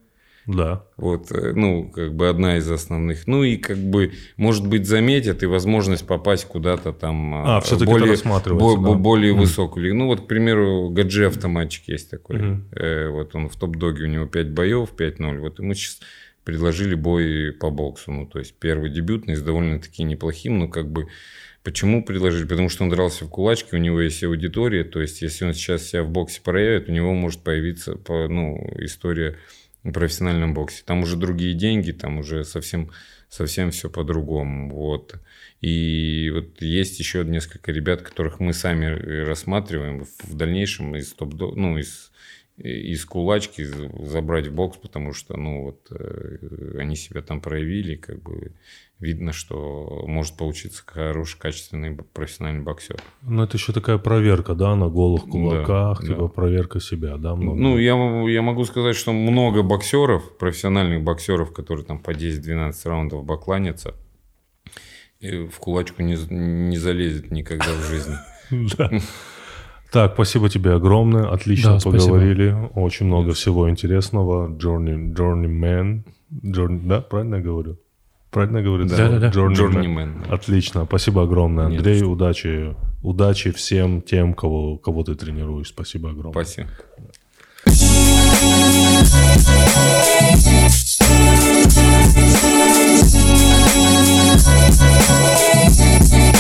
[0.47, 0.85] Да.
[0.97, 3.27] Вот, э, ну, как бы одна из основных.
[3.27, 7.35] Ну, и как бы, может быть, заметят и возможность попасть куда-то там...
[7.35, 8.41] А, э, это более, бо-
[8.75, 8.81] да.
[8.81, 9.41] бо- более Мгм.
[9.43, 9.97] высокую лигу.
[9.97, 12.37] Ну, вот, к примеру, Гаджи автоматчик есть такой.
[12.39, 12.69] Мгм.
[12.73, 15.39] Э, вот он в топ-доге, у него 5 боев, 5-0.
[15.39, 16.01] Вот ему сейчас
[16.45, 18.11] предложили бой по боксу.
[18.11, 21.07] Ну, то есть, первый дебютный с довольно-таки неплохим, но как бы...
[21.65, 22.45] Почему предложили?
[22.49, 25.85] Потому что он дрался в кулачке, у него есть аудитория, то есть если он сейчас
[25.87, 29.37] себя в боксе проявит, у него может появиться по- ну, история
[29.91, 30.83] профессиональном боксе.
[30.85, 32.91] Там уже другие деньги, там уже совсем,
[33.29, 34.71] совсем все по-другому.
[34.71, 35.17] Вот.
[35.61, 41.79] И вот есть еще несколько ребят, которых мы сами рассматриваем в дальнейшем из топ ну,
[41.79, 42.12] из
[42.63, 48.23] из кулачки забрать в бокс, потому что, ну, вот, э, они себя там проявили, как
[48.23, 48.53] бы
[49.01, 53.03] видно, что может получиться хороший, качественный профессиональный боксер.
[53.23, 56.29] Ну, это еще такая проверка, да, на голых кулаках, Да, типа да.
[56.29, 57.59] проверка себя, да, много.
[57.61, 57.97] Ну, я,
[58.31, 63.97] я могу сказать, что много боксеров, профессиональных боксеров, которые там по 10-12 раундов бакланятся,
[65.19, 68.15] и в кулачку не, не залезет никогда в жизни.
[69.93, 71.29] Так, спасибо тебе огромное.
[71.31, 72.51] Отлично да, поговорили.
[72.51, 72.81] Спасибо.
[72.81, 73.35] Очень много yes.
[73.35, 74.49] всего интересного.
[74.49, 76.05] Journey, Journeyman.
[76.43, 77.79] Journey, да, правильно я говорю?
[78.31, 78.87] Правильно я говорю?
[78.87, 79.19] Да, да, да.
[79.19, 79.29] да.
[79.29, 79.55] Journeyman.
[79.55, 80.33] Journeyman.
[80.33, 80.87] Отлично.
[80.87, 81.97] Спасибо огромное, Андрей.
[81.97, 82.75] Нет, удачи.
[83.03, 85.69] Удачи всем тем, кого, кого ты тренируешь.
[85.69, 86.43] Спасибо огромное.
[86.43, 86.69] Спасибо.
[96.05, 96.32] Thank you.